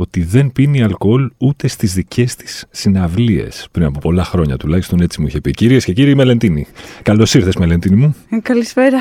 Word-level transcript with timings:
ότι 0.00 0.22
δεν 0.22 0.52
πίνει 0.52 0.82
αλκοόλ 0.82 1.30
ούτε 1.38 1.68
στις 1.68 1.94
δικές 1.94 2.34
της 2.34 2.66
συναυλίες. 2.70 3.68
Πριν 3.70 3.86
από 3.86 3.98
πολλά 3.98 4.24
χρόνια 4.24 4.56
τουλάχιστον 4.56 5.00
έτσι 5.00 5.20
μου 5.20 5.26
είχε 5.26 5.40
πει. 5.40 5.50
Κυρίες 5.50 5.84
και 5.84 5.92
κύριοι, 5.92 6.14
Μελεντίνη. 6.14 6.66
Καλώς 7.02 7.34
ήρθες, 7.34 7.56
Μελεντίνη 7.56 7.96
μου. 7.96 8.14
Ε, 8.30 8.38
καλησπέρα. 8.42 8.98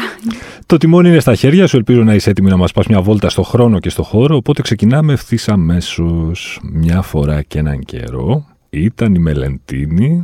Το 0.66 0.78
τιμόνι 0.78 1.10
είναι 1.10 1.20
στα 1.20 1.36
χέρια 1.36 1.68
σου. 1.68 1.78
Ελπίζω 1.78 2.04
να 2.04 2.14
είσαι 2.14 2.30
έτοιμη 2.30 2.50
να 2.50 2.58
μας 2.58 2.72
πας 2.72 2.88
μια 2.88 3.02
βόλτα 3.02 3.30
στο 3.30 3.44
χρόνο 3.44 3.80
και 3.80 3.90
στο 3.90 4.04
χώρο. 4.04 4.36
Οπότε 4.36 4.62
ξεκινάμε 4.62 5.14
ευθύς 5.14 5.50
αμέσως. 5.50 6.60
Μια 6.74 7.02
φορά 7.02 7.42
και 7.42 7.60
έναν 7.60 7.80
καιρό 7.80 8.46
ήταν 8.70 9.16
η 9.16 9.20
Μελεντίνη 9.20 10.24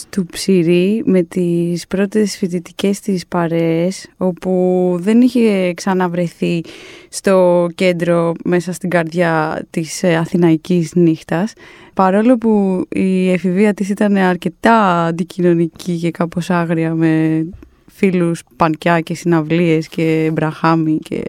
στο 0.00 0.24
Ψηρή 0.24 1.02
με 1.06 1.22
τις 1.22 1.86
πρώτες 1.86 2.36
φοιτητικές 2.36 3.00
της 3.00 3.26
παρέες 3.26 4.08
όπου 4.16 4.96
δεν 5.00 5.20
είχε 5.20 5.72
ξαναβρεθεί 5.74 6.60
στο 7.08 7.66
κέντρο 7.74 8.32
μέσα 8.44 8.72
στην 8.72 8.90
καρδιά 8.90 9.62
της 9.70 10.02
ε, 10.02 10.16
αθηναϊκής 10.16 10.94
νύχτας. 10.94 11.52
Παρόλο 11.94 12.38
που 12.38 12.84
η 12.88 13.30
εφηβεία 13.30 13.74
της 13.74 13.88
ήταν 13.88 14.16
αρκετά 14.16 15.04
αντικοινωνική 15.04 15.98
και 15.98 16.10
κάπως 16.10 16.50
άγρια 16.50 16.94
με 16.94 17.44
φίλους 17.86 18.42
πανκιά 18.56 19.00
και 19.00 19.14
συναυλίες 19.14 19.88
και 19.88 20.30
μπραχάμι 20.32 20.98
και 20.98 21.22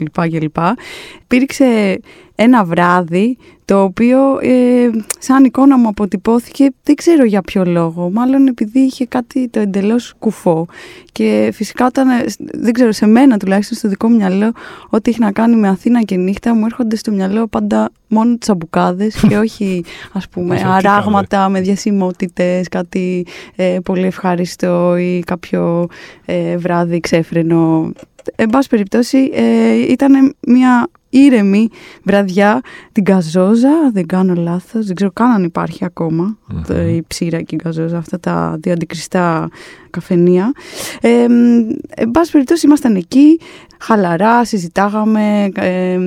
λοιπά 0.00 0.28
και 0.28 0.40
λοιπά 0.40 0.76
υπήρξε 1.22 2.00
ένα 2.34 2.64
βράδυ 2.64 3.36
το 3.64 3.82
οποίο 3.82 4.38
ε, 4.40 4.90
σαν 5.18 5.44
εικόνα 5.44 5.78
μου 5.78 5.88
αποτυπώθηκε 5.88 6.68
δεν 6.82 6.94
ξέρω 6.94 7.24
για 7.24 7.42
ποιο 7.42 7.64
λόγο, 7.64 8.10
μάλλον 8.10 8.46
επειδή 8.46 8.78
είχε 8.78 9.06
κάτι 9.06 9.48
το 9.48 9.60
εντελώς 9.60 10.14
κουφό 10.18 10.66
και 11.12 11.50
φυσικά 11.54 11.86
όταν, 11.86 12.08
ε, 12.08 12.24
δεν 12.36 12.72
ξέρω 12.72 12.92
σε 12.92 13.06
μένα 13.06 13.36
τουλάχιστον 13.36 13.76
στο 13.78 13.88
δικό 13.88 14.08
μου 14.08 14.16
μυαλό 14.16 14.52
ό,τι 14.88 15.10
έχει 15.10 15.20
να 15.20 15.32
κάνει 15.32 15.56
με 15.56 15.68
Αθήνα 15.68 16.02
και 16.02 16.16
νύχτα 16.16 16.54
μου 16.54 16.64
έρχονται 16.64 16.96
στο 16.96 17.10
μυαλό 17.10 17.46
πάντα 17.46 17.90
μόνο 18.08 18.38
τσαμπουκάδες 18.38 19.24
και 19.28 19.38
όχι 19.44 19.84
ας 20.12 20.28
πούμε 20.28 20.62
αράγματα 20.66 21.48
με 21.48 21.60
διασημότητες, 21.60 22.68
κάτι 22.68 23.26
ε, 23.56 23.78
πολύ 23.84 24.06
ευχάριστο 24.06 24.96
ή 24.96 25.22
κάποιο 25.26 25.86
ε, 26.24 26.56
βράδυ 26.56 27.00
ξέφρενο. 27.00 27.92
Εν 28.36 28.48
πάση 28.50 28.68
περιπτώσει 28.68 29.30
ε, 29.34 29.72
ήταν 29.72 30.36
μια 30.46 30.88
ήρεμη 31.10 31.68
βραδιά 32.02 32.60
την 32.92 33.04
Καζόζα, 33.04 33.90
δεν 33.92 34.06
κάνω 34.06 34.34
λάθος, 34.34 34.86
δεν 34.86 34.94
ξέρω 34.94 35.10
καν 35.12 35.30
αν 35.30 35.44
υπάρχει 35.44 35.86
η 36.96 37.02
ψήρα 37.06 37.42
και 37.42 37.54
η 37.54 37.58
Καζόζα, 37.58 37.98
αυτά 37.98 38.20
τα 38.20 38.56
δύο 38.60 38.72
αντικριστά 38.72 39.48
καφενεία. 39.90 40.52
Ε, 41.00 41.26
εν 41.94 42.10
πάση 42.10 42.32
περιπτώσει 42.32 42.66
ήμασταν 42.66 42.96
εκεί, 42.96 43.40
χαλαρά, 43.78 44.44
συζητάγαμε 44.44 45.50
ε, 45.54 45.98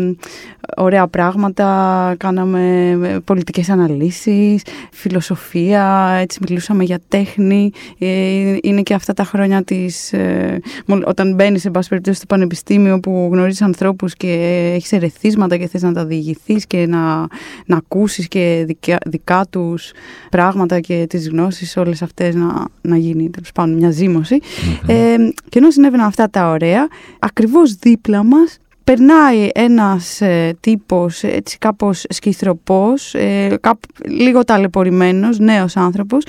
ωραία 0.78 1.08
πράγματα, 1.08 2.16
κάναμε 2.18 2.90
ε, 3.04 3.18
πολιτικές 3.26 3.70
αναλύσεις, 3.70 4.62
φιλοσοφία, 4.92 6.18
έτσι 6.22 6.40
μιλούσαμε 6.48 6.84
για 6.84 7.00
τέχνη. 7.08 7.72
Ε, 7.98 8.58
είναι 8.62 8.82
και 8.82 8.94
αυτά 8.94 9.14
τα 9.14 9.24
χρόνια 9.24 9.64
της, 9.64 10.14
ε, 10.14 10.60
όταν 11.06 11.34
μπαίνεις 11.34 11.62
σε 11.62 11.70
πάση 11.70 11.90
περιπτώσει 11.90 12.18
στο 12.18 12.26
πανεπιστήμιο 12.26 13.00
που 13.00 13.30
γνωρίζεις 13.32 13.62
ανθρώπους 13.62 14.14
και 14.16 14.72
έχεις 14.76 14.92
ερεθίσματα 14.96 15.58
και 15.58 15.68
θες 15.68 15.82
να 15.82 15.94
τα 15.94 16.06
διηγηθείς 16.06 16.68
και 16.68 16.86
να, 16.88 17.28
να 17.66 17.78
ακούσεις 17.78 18.28
και 18.28 18.64
δικά, 18.68 18.98
δικά 19.06 19.46
τους 19.50 19.92
πράγματα 20.30 20.80
και 20.80 21.06
τις 21.10 21.30
γνώσεις 21.30 21.78
όλες 21.78 22.02
αυτές 22.02 22.36
να, 22.36 22.66
να 22.82 22.98
γίνει 22.98 23.30
τέλος 23.30 23.52
πάντων 23.52 23.76
μια 23.76 23.92
ζημωση 23.92 24.40
Ε, 24.88 25.16
και 25.50 25.60
ενώ 25.60 25.72
συνέβαιναν 25.72 26.06
αυτά 26.06 26.30
τα 26.30 26.50
ωραία, 26.50 26.88
ακριβώς 27.20 27.74
δίπλα 27.74 28.24
μας 28.24 28.58
περνάει 28.84 29.50
ένας 29.54 30.22
ε, 30.22 30.58
τύπος 30.60 31.24
έτσι 31.24 31.58
κάπως 31.58 32.06
σκυθροπός, 32.10 33.14
ε, 33.14 33.60
λίγο 34.06 34.44
ταλαιπωρημένος, 34.44 35.40
νέος 35.40 35.78
άνθρωπος 35.78 36.24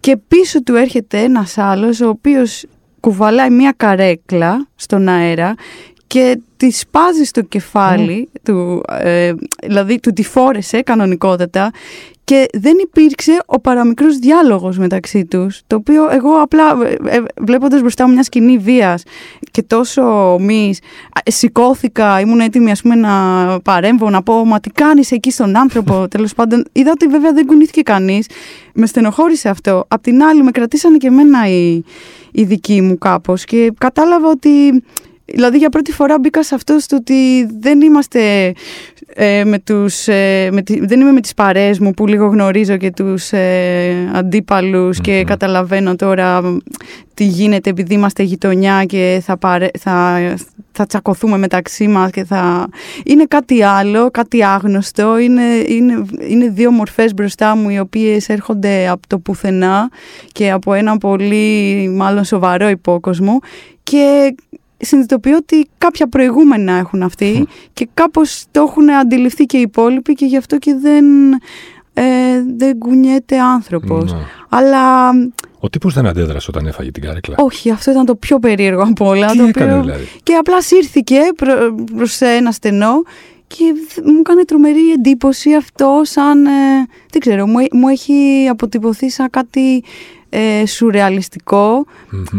και 0.00 0.16
πίσω 0.28 0.62
του 0.62 0.74
έρχεται 0.74 1.18
ένας 1.18 1.58
άλλος 1.58 2.00
ο 2.00 2.08
οποίος 2.08 2.64
κουβαλάει 3.00 3.50
μια 3.50 3.74
καρέκλα 3.76 4.66
στον 4.74 5.08
αέρα 5.08 5.54
και 6.12 6.40
τη 6.56 6.70
σπάζεις 6.70 7.28
στο 7.28 7.40
κεφάλι 7.40 8.28
του, 8.42 8.82
ε, 8.88 9.32
δηλαδή 9.66 10.00
του 10.00 10.12
τη 10.12 10.22
φόρεσε 10.22 10.82
κανονικότατα 10.82 11.70
και 12.24 12.46
δεν 12.52 12.76
υπήρξε 12.82 13.42
ο 13.46 13.60
παραμικρός 13.60 14.18
διάλογος 14.18 14.78
μεταξύ 14.78 15.24
τους, 15.24 15.60
το 15.66 15.76
οποίο 15.76 16.10
εγώ 16.10 16.32
απλά 16.34 16.76
ε, 16.84 17.16
ε, 17.16 17.22
βλέποντας 17.40 17.80
μπροστά 17.80 18.06
μου 18.06 18.12
μια 18.12 18.22
σκηνή 18.22 18.58
βίας 18.58 19.02
και 19.50 19.62
τόσο 19.62 20.36
μη 20.40 20.74
σηκώθηκα, 21.24 22.20
ήμουν 22.20 22.40
έτοιμη 22.40 22.70
ας 22.70 22.82
πούμε 22.82 22.94
να 22.94 23.10
παρέμβω, 23.60 24.10
να 24.10 24.22
πω 24.22 24.44
μα 24.44 24.60
τι 24.60 24.70
κάνεις 24.70 25.10
εκεί 25.10 25.30
στον 25.30 25.56
άνθρωπο, 25.56 26.06
τέλος 26.14 26.34
πάντων 26.34 26.64
είδα 26.72 26.90
ότι 26.90 27.06
βέβαια 27.06 27.32
δεν 27.32 27.46
κουνήθηκε 27.46 27.82
κανείς, 27.82 28.26
με 28.74 28.86
στενοχώρησε 28.86 29.48
αυτό. 29.48 29.84
Απ' 29.88 30.02
την 30.02 30.22
άλλη 30.22 30.42
με 30.42 30.50
κρατήσανε 30.50 30.96
και 30.96 31.06
εμένα 31.06 31.48
οι, 31.48 31.82
οι 32.32 32.44
δικοί 32.44 32.80
μου 32.80 32.98
κάπως 32.98 33.44
και 33.44 33.72
κατάλαβα 33.78 34.28
ότι 34.28 34.82
Δηλαδή 35.24 35.58
για 35.58 35.68
πρώτη 35.68 35.92
φορά 35.92 36.18
μπήκα 36.18 36.42
σε 36.42 36.54
αυτό 36.54 36.78
στο 36.78 36.96
ότι 36.96 37.46
δεν 37.60 37.80
είμαστε 37.80 38.52
ε, 39.14 39.44
με 39.44 39.58
τους, 39.58 40.08
ε, 40.08 40.48
με 40.52 40.62
δεν 40.80 41.00
είμαι 41.00 41.12
με 41.12 41.20
τις 41.20 41.34
παρέες 41.34 41.78
μου 41.78 41.90
που 41.90 42.06
λίγο 42.06 42.26
γνωρίζω 42.26 42.76
και 42.76 42.90
τους 42.90 43.32
ε, 43.32 44.10
αντιπαλους 44.12 45.00
και 45.00 45.24
καταλαβαίνω 45.24 45.96
τώρα 45.96 46.58
τι 47.14 47.24
γίνεται 47.24 47.70
επειδή 47.70 47.94
είμαστε 47.94 48.22
γειτονιά 48.22 48.84
και 48.84 49.22
θα, 49.24 49.38
θα, 49.78 50.18
θα 50.72 50.86
τσακωθούμε 50.86 51.38
μεταξύ 51.38 51.88
μας 51.88 52.10
και 52.10 52.24
θα... 52.24 52.68
Είναι 53.04 53.24
κάτι 53.24 53.62
άλλο, 53.62 54.10
κάτι 54.10 54.44
άγνωστο, 54.44 55.18
είναι, 55.18 55.42
είναι, 55.66 56.04
είναι 56.28 56.48
δύο 56.48 56.70
μορφές 56.70 57.14
μπροστά 57.14 57.56
μου 57.56 57.68
οι 57.68 57.78
οποίες 57.78 58.28
έρχονται 58.28 58.88
από 58.88 59.06
το 59.06 59.18
πουθενά 59.18 59.90
και 60.32 60.50
από 60.50 60.72
ένα 60.72 60.98
πολύ 60.98 61.88
μάλλον 61.88 62.24
σοβαρό 62.24 62.68
υπόκοσμο 62.68 63.38
και 63.82 64.34
συνειδητοποιώ 64.84 65.36
ότι 65.36 65.68
κάποια 65.78 66.08
προηγούμενα 66.08 66.72
έχουν 66.72 67.02
αυτοί 67.02 67.46
και 67.72 67.88
κάπως 67.94 68.44
το 68.50 68.60
έχουν 68.60 68.90
αντιληφθεί 68.90 69.44
και 69.44 69.56
οι 69.56 69.60
υπόλοιποι 69.60 70.14
και 70.14 70.24
γι' 70.24 70.36
αυτό 70.36 70.58
και 70.58 70.74
δεν, 70.74 71.04
ε, 71.94 72.02
δεν 72.56 72.78
κουνιέται 72.78 73.40
άνθρωπος. 73.40 74.12
Ναι. 74.12 74.18
Αλλά... 74.48 75.10
Ο 75.60 75.68
τύπος 75.68 75.94
δεν 75.94 76.06
αντέδρασε 76.06 76.50
όταν 76.54 76.66
έφαγε 76.66 76.90
την 76.90 77.02
καρέκλα. 77.02 77.34
Όχι, 77.38 77.70
αυτό 77.70 77.90
ήταν 77.90 78.04
το 78.04 78.14
πιο 78.14 78.38
περίεργο 78.38 78.82
από 78.82 79.06
όλα. 79.06 79.30
Τι 79.30 79.36
το 79.36 79.44
έκανε 79.44 79.80
δηλαδή; 79.80 80.08
Και 80.22 80.34
απλά 80.34 80.62
σύρθηκε 80.62 81.18
προ, 81.36 81.74
προς 81.96 82.20
ένα 82.20 82.50
στενό 82.50 83.02
και 83.46 83.64
μου 84.04 84.18
έκανε 84.18 84.44
τρομερή 84.44 84.90
εντύπωση 84.90 85.54
αυτό 85.54 86.00
σαν, 86.04 86.46
ε, 86.46 86.50
δεν 87.10 87.20
ξέρω, 87.20 87.46
μου, 87.46 87.66
μου 87.72 87.88
έχει 87.88 88.48
αποτυπωθεί 88.50 89.10
σαν 89.10 89.30
κάτι 89.30 89.84
ε, 90.34 90.66
σουρεαλιστικο 90.66 91.84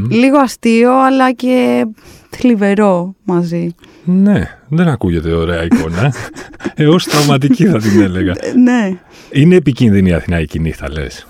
λίγο 0.09 0.37
αστείο 0.37 0.91
αλλά 1.03 1.31
και 1.31 1.85
θλιβερό 2.29 3.15
μαζί. 3.23 3.75
Ναι, 4.03 4.57
δεν 4.67 4.87
ακούγεται 4.87 5.31
ωραία 5.31 5.63
εικόνα. 5.63 6.13
Έω 6.75 6.95
τραυματική 6.95 7.65
θα 7.65 7.77
την 7.79 8.01
έλεγα. 8.01 8.33
ναι. 8.63 8.97
Είναι 9.31 9.55
επικίνδυνη 9.55 10.09
η 10.09 10.13
Αθηναϊκή 10.13 10.59
νύχτα, 10.59 10.91
λες; 10.91 11.27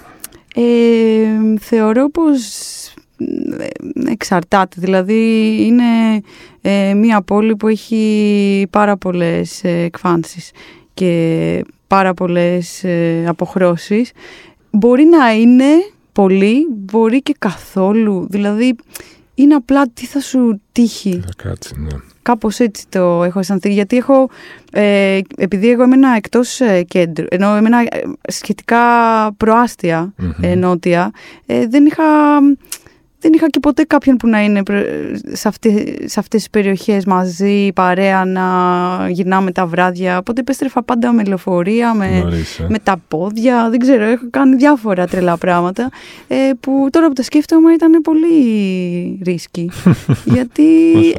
Ε, 0.56 0.62
θεωρώ 1.60 2.10
πως 2.10 2.40
ε, 3.60 4.12
εξαρτάται. 4.12 4.76
Δηλαδή 4.80 5.56
είναι 5.66 5.84
ε, 6.62 6.94
μια 6.94 7.22
πόλη 7.22 7.56
που 7.56 7.68
έχει 7.68 8.68
πάρα 8.70 8.98
πολλές 8.98 9.64
εκφάνσεις 9.64 10.52
και 10.94 11.64
πάρα 11.88 12.14
πολλές 12.14 12.86
αποχρώσεις. 13.28 14.12
Μπορεί 14.72 15.04
να 15.04 15.34
είναι 15.34 15.66
πολύ, 16.14 16.68
μπορεί 16.70 17.22
και 17.22 17.36
καθόλου. 17.40 18.28
Δηλαδή 18.30 18.76
είναι 19.36 19.56
απλά 19.56 19.90
τι 19.94 20.06
θα 20.06 20.20
σου 20.20 20.62
τύχει. 20.72 21.24
Θα 21.26 21.50
κάτσει, 21.50 21.74
ναι. 21.78 21.90
Κάπως 22.22 22.60
έτσι 22.60 22.86
το 22.90 23.24
έχω 23.24 23.40
αισθανθεί, 23.40 23.74
γιατί 23.74 23.98
έχω, 23.98 24.30
ε, 24.72 25.20
επειδή 25.38 25.70
εγώ 25.70 25.84
έμενα 25.84 26.16
εκτός 26.16 26.60
ε, 26.60 26.84
κέντρου, 26.84 27.26
ενώ 27.30 27.56
έμενα 27.56 27.80
ε, 27.80 27.88
σχετικά 28.28 28.80
προάστια 29.38 30.14
ε, 30.42 30.56
νότια, 30.56 31.12
δεν 31.46 31.86
είχα 31.86 32.04
δεν 33.24 33.34
είχα 33.34 33.50
και 33.50 33.60
ποτέ 33.60 33.84
κάποιον 33.84 34.18
που 34.18 34.28
να 34.28 34.44
είναι 34.44 34.62
σε, 35.32 35.48
αυτή, 35.48 35.98
σε 36.06 36.20
αυτές 36.20 36.40
τις 36.40 36.50
περιοχές 36.50 37.06
μαζί, 37.06 37.72
παρέα, 37.74 38.26
να 38.26 38.44
γυρνάμε 39.10 39.52
τα 39.52 39.66
βράδια. 39.66 40.18
Οπότε 40.18 40.40
επέστρεφα 40.40 40.84
πάντα 40.84 41.12
με 41.12 41.24
λεωφορεία, 41.24 41.94
με, 41.94 42.06
ε. 42.06 42.66
με 42.68 42.80
τα 42.80 43.02
πόδια, 43.08 43.70
δεν 43.70 43.80
ξέρω, 43.80 44.04
έχω 44.04 44.26
κάνει 44.30 44.56
διάφορα 44.56 45.08
τρελά 45.08 45.38
πράγματα 45.38 45.90
ε, 46.28 46.36
που 46.60 46.88
τώρα 46.92 47.08
που 47.08 47.14
τα 47.14 47.24
σκέφτομαι 47.24 47.74
ήταν 47.74 48.02
πολύ 48.02 49.20
ρίσκι. 49.26 49.70
γιατί 50.36 50.64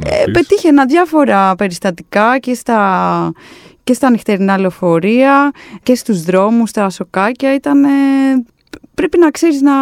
ε, 0.04 0.30
πετύχαινα 0.32 0.84
διάφορα 0.84 1.54
περιστατικά 1.56 2.38
και 2.38 2.54
στα, 2.54 3.32
και 3.84 3.92
στα 3.92 4.10
νυχτερινά 4.10 4.58
λεωφορεία 4.58 5.50
και 5.82 5.94
στους 5.94 6.22
δρόμους, 6.22 6.70
στα 6.70 6.90
σοκάκια. 6.90 7.54
Ήταν 7.54 7.84
πρέπει 8.94 9.18
να 9.18 9.30
ξέρεις 9.30 9.60
να, 9.60 9.72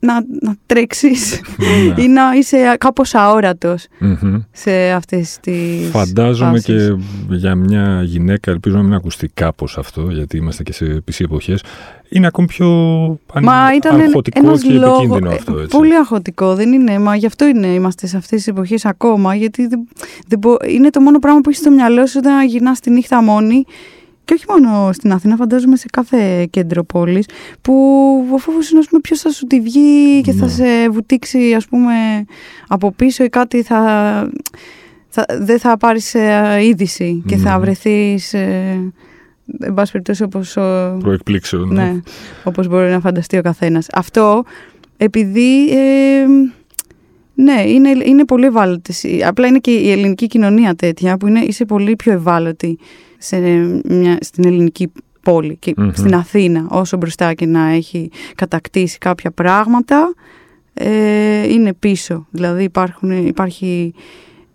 να, 0.00 0.24
να 0.40 0.54
τρέξεις 0.66 1.40
ναι. 1.56 2.02
ή 2.02 2.08
να 2.08 2.22
είσαι 2.36 2.76
κάπως 2.78 3.14
σε 4.52 4.90
αυτές 4.90 5.38
τις 5.40 5.88
Φαντάζομαι 5.90 6.58
και 6.58 6.96
για 7.28 7.54
μια 7.54 8.02
γυναίκα, 8.02 8.50
ελπίζω 8.50 8.76
να 8.76 8.82
μην 8.82 8.94
ακουστεί 8.94 9.28
κάπως 9.34 9.78
αυτό, 9.78 10.10
γιατί 10.10 10.36
είμαστε 10.36 10.62
και 10.62 10.72
σε 10.72 10.84
πισί 10.84 11.24
εποχές, 11.24 11.62
είναι 12.08 12.26
ακόμη 12.26 12.46
πιο 12.46 12.68
Μα 13.42 13.74
ήταν 13.74 14.00
αγχωτικό 14.00 14.58
και 14.58 14.72
λόγο, 14.72 14.94
επικίνδυνο 14.94 15.30
αυτό. 15.30 15.58
Έτσι. 15.58 15.76
Πολύ 15.76 15.94
αγχωτικό, 15.94 16.54
δεν 16.54 16.72
είναι, 16.72 16.98
μα 16.98 17.16
γι' 17.16 17.26
αυτό 17.26 17.46
είναι, 17.46 17.66
είμαστε 17.66 18.06
σε 18.06 18.16
αυτές 18.16 18.38
τις 18.38 18.46
εποχές 18.46 18.84
ακόμα, 18.84 19.34
γιατί 19.34 19.66
δεν, 19.66 19.88
δεν 20.26 20.40
είναι 20.68 20.90
το 20.90 21.00
μόνο 21.00 21.18
πράγμα 21.18 21.40
που 21.40 21.48
έχεις 21.48 21.60
στο 21.60 21.70
μυαλό 21.70 22.06
σου 22.06 22.18
όταν 22.18 22.46
γυρνάς 22.46 22.80
τη 22.80 22.90
νύχτα 22.90 23.22
μόνη 23.22 23.64
και 24.24 24.34
όχι 24.34 24.44
μόνο 24.48 24.92
στην 24.92 25.12
Αθήνα, 25.12 25.36
φαντάζομαι 25.36 25.76
σε 25.76 25.86
κάθε 25.92 26.46
κέντρο 26.50 26.84
πόλης, 26.84 27.26
που 27.60 27.74
ο 28.32 28.38
φόβος 28.38 28.70
είναι, 28.70 28.78
ας 28.78 28.86
πούμε, 28.88 29.00
ποιος 29.00 29.20
θα 29.20 29.30
σου 29.30 29.46
τη 29.46 29.60
βγει 29.60 30.20
και 30.20 30.32
θα 30.32 30.44
ναι. 30.44 30.50
σε 30.50 30.88
βουτήξει, 30.90 31.54
ας 31.54 31.66
πούμε, 31.66 31.92
από 32.68 32.92
πίσω 32.92 33.24
ή 33.24 33.28
κάτι 33.28 33.62
θα... 33.62 33.78
θα 35.08 35.24
δεν 35.40 35.58
θα 35.58 35.76
πάρεις 35.76 36.14
ε, 36.14 36.58
είδηση 36.62 37.22
και 37.26 37.36
θα 37.36 37.52
ναι. 37.52 37.58
βρεθείς... 37.58 38.34
Ε, 38.34 38.92
εν 39.60 39.74
πάση 39.74 39.92
περιπτώσει 39.92 40.22
όπως... 40.22 40.52
Προεκπλήξεων. 40.98 41.74
Ναι, 41.74 42.00
όπως 42.44 42.68
μπορεί 42.68 42.90
να 42.90 43.00
φανταστεί 43.00 43.36
ο 43.36 43.42
καθένας. 43.42 43.86
Αυτό 43.92 44.44
επειδή... 44.96 45.70
Ε, 45.70 46.26
ναι, 47.34 47.62
είναι, 47.66 47.88
είναι 48.04 48.24
πολύ 48.24 48.46
ευάλωτη. 48.46 49.24
Απλά 49.24 49.46
είναι 49.46 49.58
και 49.58 49.70
η 49.70 49.90
ελληνική 49.90 50.26
κοινωνία 50.26 50.74
τέτοια 50.74 51.16
που 51.16 51.26
είναι, 51.26 51.40
είσαι 51.40 51.64
πολύ 51.64 51.96
πιο 51.96 52.12
ευάλωτη 52.12 52.78
σε 53.22 53.38
μια, 53.84 54.18
στην 54.20 54.46
ελληνική 54.46 54.92
πόλη 55.22 55.56
και 55.56 55.74
στην 55.92 56.14
Αθήνα 56.14 56.66
όσο 56.68 56.96
μπροστά 56.96 57.34
και 57.34 57.46
να 57.46 57.68
έχει 57.68 58.10
κατακτήσει 58.34 58.98
κάποια 58.98 59.30
πράγματα 59.30 60.14
ε, 60.74 61.48
είναι 61.48 61.72
πίσω. 61.74 62.26
Δηλαδή 62.30 62.62
υπάρχουν, 62.62 63.26
υπάρχει 63.26 63.94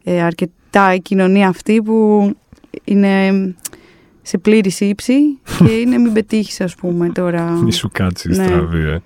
ε, 0.03 0.21
αρκετά 0.21 0.93
η 0.93 0.99
κοινωνία 0.99 1.47
αυτή 1.47 1.81
που 1.81 2.31
είναι 2.83 3.31
σε 4.21 4.37
πλήρη 4.37 4.71
ύψη 4.79 5.39
και 5.57 5.71
είναι 5.81 5.97
μην 5.97 6.13
πετύχεις, 6.13 6.61
ας 6.61 6.75
πούμε 6.75 7.09
τώρα. 7.09 7.51
Μη 7.51 7.71
σου 7.71 7.89
κάτσεις 7.93 8.37
ναι. 8.37 8.45
στραβή, 8.45 8.79
ε. 8.79 9.01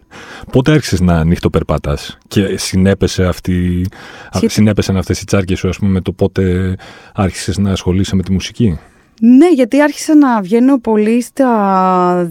Πότε 0.51 0.71
άρχισες 0.71 1.01
να 1.01 1.23
νύχτο-περπατά 1.23 1.97
και 2.27 2.57
συνέπεσε, 2.57 3.25
αυτή, 3.25 3.85
συνέπεσαν 4.31 4.97
αυτές 4.97 5.21
οι 5.21 5.25
τσάρκες 5.25 5.59
σου, 5.59 5.69
ας 5.69 5.77
πούμε, 5.77 5.91
με 5.91 6.01
το 6.01 6.11
πότε 6.11 6.75
άρχισες 7.13 7.57
να 7.57 7.71
ασχολείσαι 7.71 8.15
με 8.15 8.23
τη 8.23 8.31
μουσική; 8.31 8.79
Ναι, 9.23 9.49
γιατί 9.49 9.81
άρχισα 9.81 10.15
να 10.15 10.41
βγαίνω 10.41 10.79
πολύ 10.79 11.21
στα 11.21 12.29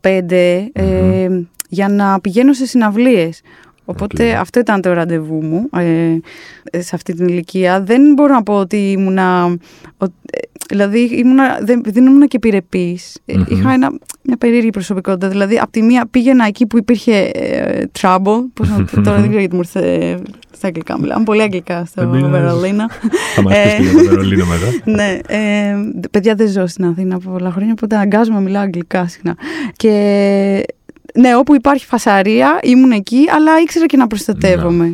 ε, 0.72 1.28
για 1.68 1.88
να 1.88 2.20
πηγαίνω 2.20 2.52
σε 2.52 2.66
συναυλίες. 2.66 3.40
Οπότε 3.90 4.32
αυτό 4.34 4.60
ήταν 4.60 4.80
το 4.80 4.92
ραντεβού 4.92 5.42
μου 5.42 5.68
ε, 6.70 6.80
σε 6.80 6.94
αυτή 6.94 7.14
την 7.14 7.28
ηλικία. 7.28 7.82
Δεν 7.82 8.12
μπορώ 8.12 8.34
να 8.34 8.42
πω 8.42 8.54
ότι 8.54 8.76
ήμουνα... 8.76 9.44
Ο, 9.98 10.04
ε, 10.04 10.38
δηλαδή 10.68 11.00
ήμουνα, 11.00 11.58
δεν, 11.62 11.82
δεν 11.84 12.06
ήμουνα 12.06 12.26
και 12.26 12.36
επιρρεπης 12.36 13.16
Είχα 13.24 13.72
ένα, 13.72 13.92
μια 14.22 14.36
περίεργη 14.36 14.70
προσωπικότητα. 14.70 15.28
Δηλαδή, 15.28 15.58
από 15.58 15.70
τη 15.70 15.82
μία 15.82 16.06
πήγαινα 16.10 16.46
εκεί 16.46 16.66
που 16.66 16.78
υπήρχε 16.78 17.16
ε, 17.16 17.84
trouble. 18.00 18.44
Πώς 18.54 18.68
να, 18.68 18.84
τώρα 19.02 19.20
δεν 19.20 19.22
ξέρω 19.22 19.38
γιατί 19.38 19.54
μου 19.54 19.60
ήρθε 19.60 20.18
στα 20.50 20.66
αγγλικά. 20.66 20.98
Μιλάμε 20.98 21.24
πολύ 21.24 21.42
αγγλικά 21.42 21.84
στο 21.84 22.08
Βερολίνο. 22.08 22.86
Θα 23.34 23.42
μας 23.42 23.54
πεις 23.54 23.74
και 23.74 23.82
για 23.82 23.92
το 23.92 24.08
Βερολίνο 24.08 24.44
μετά. 24.46 24.66
ναι. 24.96 25.18
Ε, 25.26 25.74
παιδιά 26.10 26.34
δεν 26.34 26.48
ζω 26.48 26.66
στην 26.66 26.84
Αθήνα 26.84 27.14
από 27.14 27.30
πολλά 27.30 27.50
χρόνια, 27.50 27.72
οπότε 27.72 27.96
αγκάζομαι 27.96 28.36
να 28.36 28.42
μιλάω 28.42 28.62
αγγλικά 28.62 29.08
συχνά. 29.08 29.36
Και 29.76 30.64
ναι, 31.14 31.36
όπου 31.36 31.54
υπάρχει 31.54 31.86
φασαρία 31.86 32.58
ήμουν 32.62 32.90
εκεί, 32.90 33.24
αλλά 33.36 33.60
ήξερα 33.60 33.86
και 33.86 33.96
να 33.96 34.06
προστατεύομαι. 34.06 34.84
Ναι. 34.84 34.92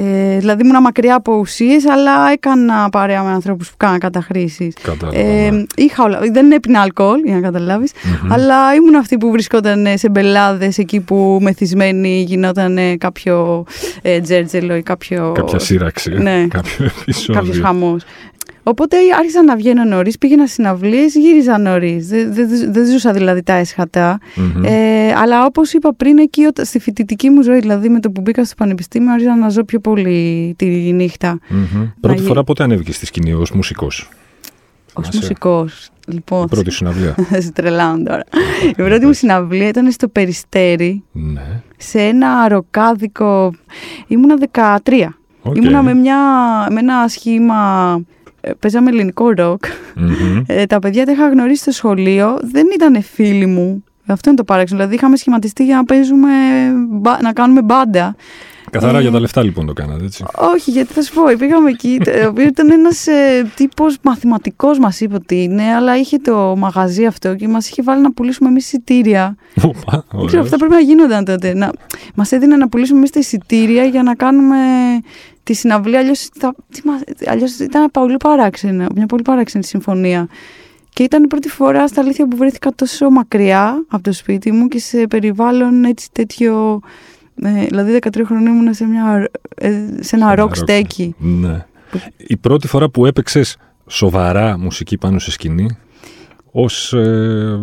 Ε, 0.00 0.38
δηλαδή 0.38 0.62
ήμουν 0.66 0.80
μακριά 0.80 1.14
από 1.14 1.36
ουσίες, 1.36 1.86
αλλά 1.86 2.30
έκανα 2.32 2.88
παρέα 2.88 3.22
με 3.22 3.30
ανθρώπους 3.30 3.70
που 3.70 3.74
κάναν 3.76 3.98
καταχρήσεις. 3.98 4.74
Ε, 5.12 5.50
ναι. 5.50 5.62
είχα 5.74 6.04
όλα. 6.04 6.20
Δεν 6.32 6.52
έπινα 6.52 6.80
αλκοόλ, 6.80 7.20
για 7.24 7.34
να 7.34 7.40
καταλαβει 7.40 7.86
αλλά 8.28 8.74
ήμουν 8.74 8.94
αυτή 8.94 9.18
που 9.18 9.30
βρισκόταν 9.30 9.86
σε 9.94 10.08
μπελάδες 10.08 10.78
εκεί 10.78 11.00
που 11.00 11.38
μεθυσμένοι 11.40 12.24
γινόταν 12.28 12.78
κάποιο 12.98 13.64
ε, 14.02 14.20
τζέρτζελο 14.20 14.76
ή 14.76 14.82
κάποιο. 14.82 15.32
Κάποια 15.34 15.58
σύραξη. 15.58 16.10
Ναι, 16.10 16.46
κάποιο 16.46 16.90
επεισόδιο. 17.00 17.34
Κάποιος 17.34 17.60
χαμός. 17.60 18.02
Οπότε 18.68 18.96
άρχισα 19.18 19.42
να 19.42 19.56
βγαίνω 19.56 19.84
νωρίς, 19.84 20.18
πήγαινα 20.18 20.44
στι 20.44 20.54
συναυλίες, 20.54 21.14
γύριζα 21.14 21.58
νωρίς. 21.58 22.06
Δεν 22.06 22.34
δε, 22.34 22.44
δε 22.70 22.84
ζούσα 22.84 23.12
δηλαδή 23.12 23.42
τα 23.42 23.52
εσχατα 23.52 24.18
Ε, 24.64 25.12
αλλά 25.16 25.44
όπως 25.44 25.72
είπα 25.72 25.94
πριν, 25.94 26.18
εκεί 26.18 26.48
στη 26.62 26.78
φοιτητική 26.78 27.30
μου 27.30 27.42
ζωή, 27.42 27.58
δηλαδή 27.58 27.88
με 27.88 28.00
το 28.00 28.10
που 28.10 28.20
μπήκα 28.20 28.44
στο 28.44 28.54
πανεπιστήμιο, 28.54 29.12
άρχισα 29.12 29.36
να 29.36 29.48
ζω 29.48 29.64
πιο 29.64 29.80
πολύ 29.80 30.54
τη 30.58 30.66
νύχτα. 30.92 31.38
Mm-hmm. 31.50 31.92
Πρώτη 32.00 32.22
φορά 32.22 32.44
πότε 32.44 32.62
ανέβηκες 32.62 32.96
στη 32.96 33.06
σκηνή 33.06 33.32
ως 33.32 33.50
μουσικός; 33.50 34.08
Ω 34.92 35.00
μουσικός. 35.14 35.90
Λοιπόν, 36.06 36.44
η 36.44 36.48
πρώτη 36.48 36.70
συναυλία. 36.70 37.14
σε 37.44 37.52
τρελάω 37.52 38.02
τώρα. 38.02 38.24
η 38.70 38.82
πρώτη 38.82 39.06
μου 39.06 39.12
συναυλία 39.12 39.68
ήταν 39.68 39.90
στο 39.90 40.08
Περιστέρι. 40.08 41.02
Ναι. 41.12 41.62
Σε 41.76 42.00
ένα 42.00 42.48
ροκάδικο. 42.48 43.54
Ήμουνα 44.06 44.34
13. 44.52 44.68
Okay. 45.42 45.56
Ήμουνα 45.56 45.82
με, 45.82 45.94
μια, 45.94 46.16
με 46.70 46.80
ένα 46.80 47.08
σχήμα 47.08 48.00
ε, 48.00 48.17
παίζαμε 48.58 48.90
ελληνικό 48.90 49.30
ροκ. 49.30 49.64
Ε, 50.46 50.66
τα 50.66 50.78
παιδιά 50.78 51.06
τα 51.06 51.12
είχα 51.12 51.28
γνωρίσει 51.28 51.60
στο 51.60 51.70
σχολείο. 51.70 52.38
Δεν 52.42 52.66
ήταν 52.74 53.02
φίλοι 53.02 53.46
μου. 53.46 53.84
Αυτό 54.06 54.28
είναι 54.28 54.38
το 54.38 54.44
παράξενο. 54.44 54.78
Δηλαδή 54.78 54.96
είχαμε 54.96 55.16
σχηματιστεί 55.16 55.64
για 55.64 55.76
να 55.76 55.84
παίζουμε, 55.84 56.28
να 57.22 57.32
κάνουμε 57.32 57.62
μπάντα. 57.62 58.16
Καθαρά 58.70 58.98
ε, 58.98 59.00
για 59.00 59.10
τα 59.10 59.20
λεφτά 59.20 59.42
λοιπόν 59.42 59.66
το 59.66 59.72
κάνατε, 59.72 60.04
έτσι. 60.04 60.24
Όχι, 60.54 60.70
γιατί 60.70 60.92
θα 60.92 61.02
σου 61.02 61.14
πω, 61.14 61.22
πήγαμε 61.38 61.70
εκεί. 61.70 62.00
ο 62.24 62.28
οποίος 62.28 62.46
ήταν 62.48 62.70
ένας 62.70 63.06
ε, 63.06 63.50
τύπος 63.54 63.96
μαθηματικός, 64.02 64.78
μας 64.78 65.00
είπε 65.00 65.14
ότι 65.14 65.42
είναι, 65.42 65.62
αλλά 65.62 65.96
είχε 65.96 66.18
το 66.18 66.56
μαγαζί 66.56 67.06
αυτό 67.06 67.34
και 67.34 67.48
μας 67.48 67.68
είχε 67.68 67.82
βάλει 67.82 68.02
να 68.02 68.12
πουλήσουμε 68.12 68.48
εμείς 68.48 68.64
εισιτήρια. 68.64 69.36
Δεν 70.12 70.26
ξέρω, 70.26 70.42
αυτά 70.42 70.56
πρέπει 70.56 70.72
να 70.72 70.80
γίνονταν 70.80 71.24
τότε. 71.24 71.72
Μας 72.14 72.32
έδινε 72.32 72.56
να 72.56 72.68
πουλήσουμε 72.68 72.98
εμείς 72.98 73.10
τα 73.10 73.18
εισιτήρια 73.18 73.84
για 73.84 74.02
να 74.02 74.14
κάνουμε 74.14 74.56
τη 75.48 75.54
συναυλία. 75.54 76.00
Αλλιώς 77.26 77.58
ήταν 77.58 77.90
πολύ 77.90 78.16
παράξενο, 78.16 78.86
μια 78.94 79.06
πολύ 79.06 79.22
παράξενη 79.22 79.64
συμφωνία. 79.64 80.28
Και 80.88 81.02
ήταν 81.02 81.24
η 81.24 81.26
πρώτη 81.26 81.48
φορά 81.48 81.88
στα 81.88 82.00
αλήθεια 82.00 82.28
που 82.28 82.36
βρέθηκα 82.36 82.72
τόσο 82.74 83.10
μακριά 83.10 83.84
από 83.88 84.02
το 84.02 84.12
σπίτι 84.12 84.52
μου 84.52 84.68
και 84.68 84.78
σε 84.78 85.06
περιβάλλον 85.06 85.84
έτσι 85.84 86.08
τέτοιο. 86.12 86.80
Ε, 87.42 87.64
δηλαδή 87.64 87.98
13 88.02 88.22
χρόνια 88.24 88.50
ήμουν 88.50 88.74
σε, 88.74 88.84
μια, 88.84 89.28
ε, 89.54 89.84
σε 90.00 90.16
ένα 90.16 90.34
ροκ 90.34 90.56
στέκι. 90.56 91.14
Ναι. 91.18 91.66
Η 92.16 92.36
πρώτη 92.36 92.66
φορά 92.66 92.88
που 92.88 93.06
έπαιξες 93.06 93.56
σοβαρά 93.86 94.58
μουσική 94.58 94.98
πάνω 94.98 95.18
σε 95.18 95.30
σκηνή, 95.30 95.78
ως. 96.52 96.92
Ε, 96.92 97.58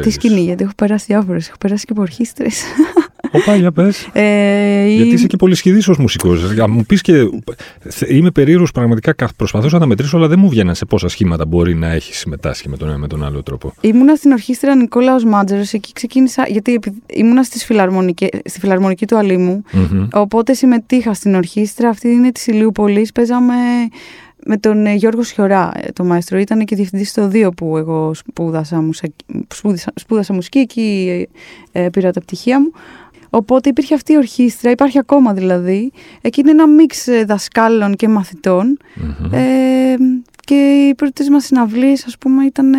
Τι 0.00 0.10
σκηνή, 0.10 0.40
γιατί 0.40 0.64
έχω 0.64 0.72
περάσει 0.76 1.04
διάφορες. 1.08 1.48
Έχω 1.48 1.56
περάσει 1.58 1.84
και 1.84 1.92
από 1.92 2.00
ορχήστρες. 2.00 2.62
Οπα, 3.32 3.56
για 3.56 3.72
πες. 3.72 4.08
Ε, 4.12 4.86
Γιατί 4.88 5.10
είσαι 5.10 5.26
και 5.26 5.36
πολύ 5.36 5.54
σχηδής 5.54 5.88
ως 5.88 5.98
μουσικός. 5.98 6.54
Μου 6.68 6.84
πεις 6.84 7.00
και... 7.00 7.12
Είμαι 8.08 8.30
περίεργος 8.30 8.72
πραγματικά, 8.72 9.14
προσπαθούσα 9.36 9.74
να 9.74 9.80
τα 9.80 9.86
μετρήσω, 9.86 10.16
αλλά 10.16 10.28
δεν 10.28 10.38
μου 10.38 10.48
βγαίναν 10.48 10.74
σε 10.74 10.84
πόσα 10.84 11.08
σχήματα 11.08 11.46
μπορεί 11.46 11.74
να 11.74 11.92
έχει 11.92 12.14
συμμετάσχει 12.14 12.68
με 12.68 12.76
τον 12.76 12.88
ένα 12.88 12.98
με 12.98 13.06
τον 13.06 13.24
άλλο 13.24 13.42
τρόπο. 13.42 13.74
Ήμουνα 13.80 14.14
στην 14.14 14.32
ορχήστρα 14.32 14.74
Νικόλαος 14.74 15.24
Μάτζερος, 15.24 15.72
εκεί 15.72 15.92
ξεκίνησα, 15.92 16.46
γιατί 16.48 16.78
ήμουνα 17.06 17.42
στις 17.42 17.62
στη 18.44 18.60
φιλαρμονική 18.60 19.06
του 19.06 19.16
Αλήμου, 19.16 19.62
οπότε 20.12 20.52
συμμετείχα 20.52 21.14
στην 21.14 21.34
ορχήστρα, 21.34 21.88
αυτή 21.88 22.08
είναι 22.08 22.32
της 22.32 22.46
Ηλιούπολης, 22.46 23.12
παίζαμε 23.12 23.54
με 24.44 24.56
τον 24.56 24.86
ε, 24.86 24.94
Γιώργο 24.94 25.22
Σιωρά, 25.22 25.72
ε, 25.74 25.92
το 25.92 26.04
μαέστρο. 26.04 26.38
Ήταν 26.38 26.64
και 26.64 26.76
διευθυντής 26.76 27.10
στο 27.10 27.30
2 27.32 27.48
που 27.56 27.76
εγώ 27.76 28.14
σπούδασα, 28.14 28.84
σπούδασα, 29.54 29.92
σπούδασα 29.94 30.34
μουσική, 30.34 30.58
εκεί 30.58 31.28
ε, 31.72 31.88
πήρα 31.88 32.12
τα 32.12 32.20
πτυχία 32.20 32.60
μου. 32.60 32.72
Οπότε 33.30 33.68
υπήρχε 33.68 33.94
αυτή 33.94 34.12
η 34.12 34.16
ορχήστρα, 34.16 34.70
υπάρχει 34.70 34.98
ακόμα 34.98 35.32
δηλαδή. 35.34 35.92
Εκεί 36.20 36.40
είναι 36.40 36.50
ένα 36.50 36.66
μίξ 36.66 37.06
ε, 37.06 37.24
δασκάλων 37.24 37.94
και 37.94 38.08
μαθητων 38.08 38.78
Ε, 39.32 39.94
και 40.44 40.54
οι 40.88 40.94
πρώτες 40.94 41.28
μας 41.28 41.44
συναυλίες, 41.44 42.04
ας 42.04 42.18
πούμε, 42.18 42.44
ήταν 42.44 42.74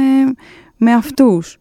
με 0.78 0.94
αυτούς. 0.94 1.58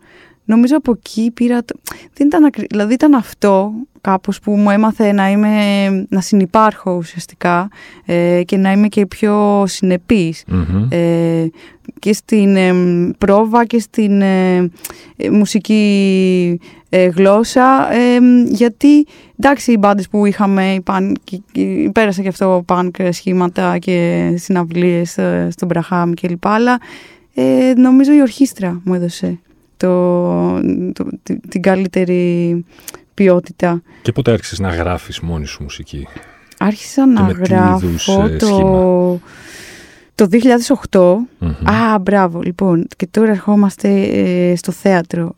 Νομίζω 0.48 0.76
από 0.76 0.92
εκεί 0.92 1.30
πήρα. 1.30 1.64
Το... 1.64 1.74
Δεν 2.14 2.26
ήταν 2.26 2.44
ακρι... 2.44 2.66
Δηλαδή 2.68 2.94
ήταν 2.94 3.14
αυτό 3.14 3.72
κάπως 4.00 4.40
που 4.40 4.52
μου 4.52 4.70
έμαθε 4.70 5.12
να, 5.12 5.30
είμαι, 5.30 5.88
να 6.08 6.20
συνυπάρχω 6.20 6.92
ουσιαστικά 6.92 7.68
ε, 8.04 8.42
και 8.44 8.56
να 8.56 8.72
είμαι 8.72 8.88
και 8.88 9.06
πιο 9.06 9.64
συνεπης 9.66 10.44
ε, 10.88 11.46
και 11.98 12.12
στην 12.12 12.56
ε, 12.56 12.72
πρόβα 13.18 13.64
και 13.64 13.78
στην 13.78 14.20
ε, 14.20 14.70
μουσική 15.30 16.60
γλώσσα 17.14 17.88
γιατί 18.44 19.06
εντάξει 19.38 19.72
οι 19.72 19.76
μπάντες 19.78 20.08
που 20.08 20.26
είχαμε 20.26 20.76
πέρασα 21.92 22.22
και 22.22 22.28
αυτό 22.28 22.62
πανκ 22.66 22.94
σχήματα 23.10 23.78
και 23.78 24.28
συναυλίες 24.36 25.10
στον 25.48 25.68
Μπραχάμ 25.68 26.12
και 26.12 26.28
λοιπά 26.28 26.50
αλλά 26.50 26.78
νομίζω 27.76 28.12
η 28.12 28.20
ορχήστρα 28.20 28.80
μου 28.84 28.94
έδωσε 28.94 29.38
το, 29.78 30.60
την 31.48 31.62
καλύτερη 31.62 32.64
ποιότητα. 33.14 33.82
Και 34.02 34.12
πότε 34.12 34.32
άρχισες 34.32 34.58
να 34.58 34.68
γράφεις 34.68 35.20
μόνη 35.20 35.46
σου 35.46 35.62
μουσική; 35.62 36.06
Άρχισα 36.58 37.06
να 37.06 37.20
γράφω 37.20 38.24
ε, 38.24 38.36
το, 38.36 39.20
το 40.14 40.28
2008. 40.90 41.70
Α, 41.70 41.98
μπράβο. 41.98 42.40
Λοιπόν, 42.40 42.86
και 42.96 43.06
τώρα 43.10 43.30
ερχόμαστε 43.30 43.88
ε, 44.02 44.56
στο 44.56 44.72
θέατρο. 44.72 45.36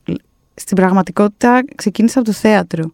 Στην 0.54 0.76
πραγματικότητα 0.76 1.64
ξεκίνησα 1.74 2.18
από 2.18 2.28
το 2.28 2.34
θέατρο. 2.34 2.92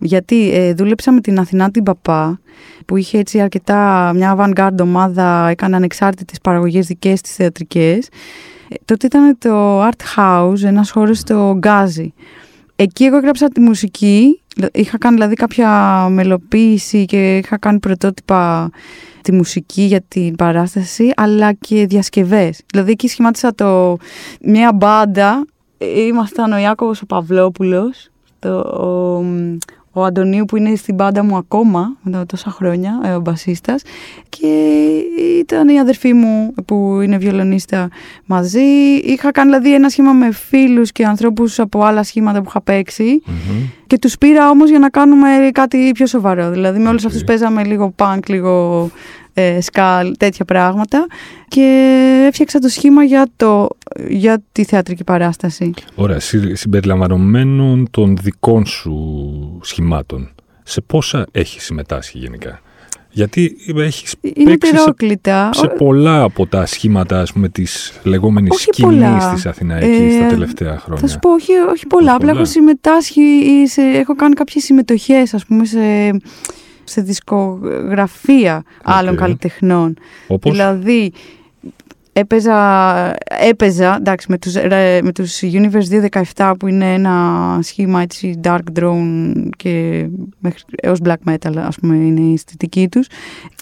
Γιατί 0.00 0.54
ε, 0.54 0.74
δούλεψα 0.74 1.12
με 1.12 1.20
την 1.20 1.38
Αθηνά 1.38 1.70
την 1.70 1.82
Παπά, 1.82 2.40
που 2.86 2.96
είχε 2.96 3.18
έτσι 3.18 3.40
αρκετά 3.40 4.12
μια 4.14 4.36
avant-garde 4.38 4.80
ομάδα, 4.80 5.48
έκανε 5.48 5.76
ανεξάρτητες 5.76 6.38
παραγωγές 6.40 6.86
δικές 6.86 7.20
της 7.20 7.34
θεατρικές. 7.34 8.08
Ε, 8.74 8.82
τότε 8.84 9.06
ήταν 9.06 9.38
το 9.38 9.82
Art 9.82 10.16
House, 10.16 10.62
ένας 10.62 10.90
χώρος 10.90 11.18
στο 11.18 11.54
Γκάζι. 11.58 12.12
Εκεί 12.76 13.04
εγώ 13.04 13.16
έγραψα 13.16 13.48
τη 13.48 13.60
μουσική, 13.60 14.40
είχα 14.72 14.98
κάνει 14.98 15.14
δηλαδή 15.14 15.34
κάποια 15.34 15.68
μελοποίηση 16.10 17.04
και 17.04 17.36
είχα 17.36 17.58
κάνει 17.58 17.78
πρωτότυπα 17.78 18.70
τη 19.22 19.32
μουσική 19.32 19.82
για 19.82 20.00
την 20.08 20.36
παράσταση, 20.36 21.12
αλλά 21.16 21.52
και 21.52 21.86
διασκευές. 21.86 22.60
Δηλαδή 22.72 22.90
εκεί 22.90 23.08
σχημάτισα 23.08 23.54
το, 23.54 23.96
μια 24.40 24.72
μπάντα, 24.72 25.46
ήμασταν 26.08 26.52
ο 26.52 26.56
Ιάκωβος 26.56 27.02
ο 27.02 27.06
Παυλόπουλος, 27.06 28.08
το, 28.38 28.58
ο 28.58 29.24
Αντωνίου 30.02 30.44
που 30.44 30.56
είναι 30.56 30.74
στην 30.74 30.96
πάντα 30.96 31.24
μου 31.24 31.36
ακόμα 31.36 31.96
μετά 32.02 32.26
τόσα 32.26 32.50
χρόνια, 32.50 33.00
ε, 33.04 33.10
ο 33.10 33.20
μπασίστας 33.20 33.82
και 34.28 34.46
ήταν 35.38 35.68
η 35.68 35.80
αδερφή 35.80 36.12
μου 36.12 36.54
που 36.66 37.00
είναι 37.00 37.18
βιολονίστα 37.18 37.88
μαζί. 38.26 38.62
Είχα 39.04 39.30
κάνει 39.30 39.50
δηλαδή 39.50 39.74
ένα 39.74 39.88
σχήμα 39.88 40.12
με 40.12 40.32
φίλους 40.32 40.92
και 40.92 41.06
ανθρώπους 41.06 41.58
από 41.58 41.82
άλλα 41.82 42.02
σχήματα 42.02 42.42
που 42.42 42.48
είχα 42.48 42.62
και 43.86 43.98
τους 43.98 44.18
πήρα 44.18 44.50
όμως 44.50 44.70
για 44.70 44.78
να 44.78 44.88
κάνουμε 44.88 45.28
κάτι 45.52 45.90
πιο 45.94 46.06
σοβαρό. 46.06 46.50
Δηλαδή 46.50 46.78
με 46.78 46.88
όλους 46.88 47.04
αυτούς 47.04 47.24
παίζαμε 47.24 47.64
λίγο 47.64 47.94
punk, 47.98 48.18
λίγο 48.28 48.90
ε, 49.34 49.60
σκάλ, 49.60 50.16
τέτοια 50.18 50.44
πράγματα 50.44 51.06
και 51.48 52.24
έφτιαξα 52.26 52.58
το 52.58 52.68
σχήμα 52.68 53.04
για, 53.04 53.26
το, 53.36 53.68
για 54.08 54.42
τη 54.52 54.64
θεατρική 54.64 55.04
παράσταση. 55.04 55.72
Ωραία, 55.94 56.20
συμπεριλαμβανομένων 56.52 57.90
των 57.90 58.16
δικών 58.16 58.66
σου 58.66 59.60
σχημάτων, 59.62 60.30
σε 60.62 60.80
πόσα 60.80 61.26
έχεις 61.32 61.64
συμμετάσχει 61.64 62.18
γενικά; 62.18 62.60
Γιατί 63.10 63.56
έχεις 63.76 64.14
Είναι 64.20 64.56
παίξει 64.56 64.76
σε, 64.76 65.48
σε, 65.50 65.66
πολλά 65.66 66.22
από 66.22 66.46
τα 66.46 66.66
σχήματα 66.66 67.20
ας 67.20 67.32
πούμε, 67.32 67.48
της 67.48 68.00
λεγόμενης 68.02 68.60
σκηνής 68.60 69.26
της 69.34 69.46
Αθηναϊκής 69.46 70.14
ε, 70.14 70.18
τα 70.18 70.26
τελευταία 70.26 70.78
χρόνια. 70.78 71.00
Θα 71.00 71.08
σου 71.08 71.18
πω, 71.18 71.30
όχι, 71.30 71.52
όχι 71.72 71.86
πολλά. 71.86 72.14
Απλά 72.14 72.30
έχω 72.30 72.44
συμμετάσχει, 72.44 73.22
σε, 73.66 73.82
έχω 73.82 74.14
κάνει 74.14 74.34
κάποιες 74.34 74.64
συμμετοχές 74.64 75.34
ας 75.34 75.44
πούμε, 75.44 75.64
σε 75.64 75.78
σε 76.84 77.00
δισκογραφία 77.02 78.64
άλλων 78.82 79.16
καλλιτεχνών. 79.16 79.96
Όπως; 80.26 80.52
Δηλαδή, 80.52 81.12
έπαιζα, 82.16 83.16
έπαιζα 83.40 83.96
εντάξει, 83.96 84.26
με, 84.30 84.38
τους, 84.38 84.54
με 85.02 85.12
τους 85.14 85.40
Universe 85.42 86.08
217 86.34 86.54
που 86.58 86.66
είναι 86.66 86.92
ένα 86.92 87.58
σχήμα 87.62 88.00
έτσι 88.00 88.40
dark 88.44 88.60
drone 88.78 89.32
και 89.56 90.06
μέχρι, 90.38 90.62
έως 90.82 90.98
black 91.04 91.30
metal 91.30 91.56
ας 91.56 91.76
πούμε 91.80 91.96
είναι 91.96 92.20
η 92.20 92.32
αισθητική 92.32 92.88
τους. 92.88 93.06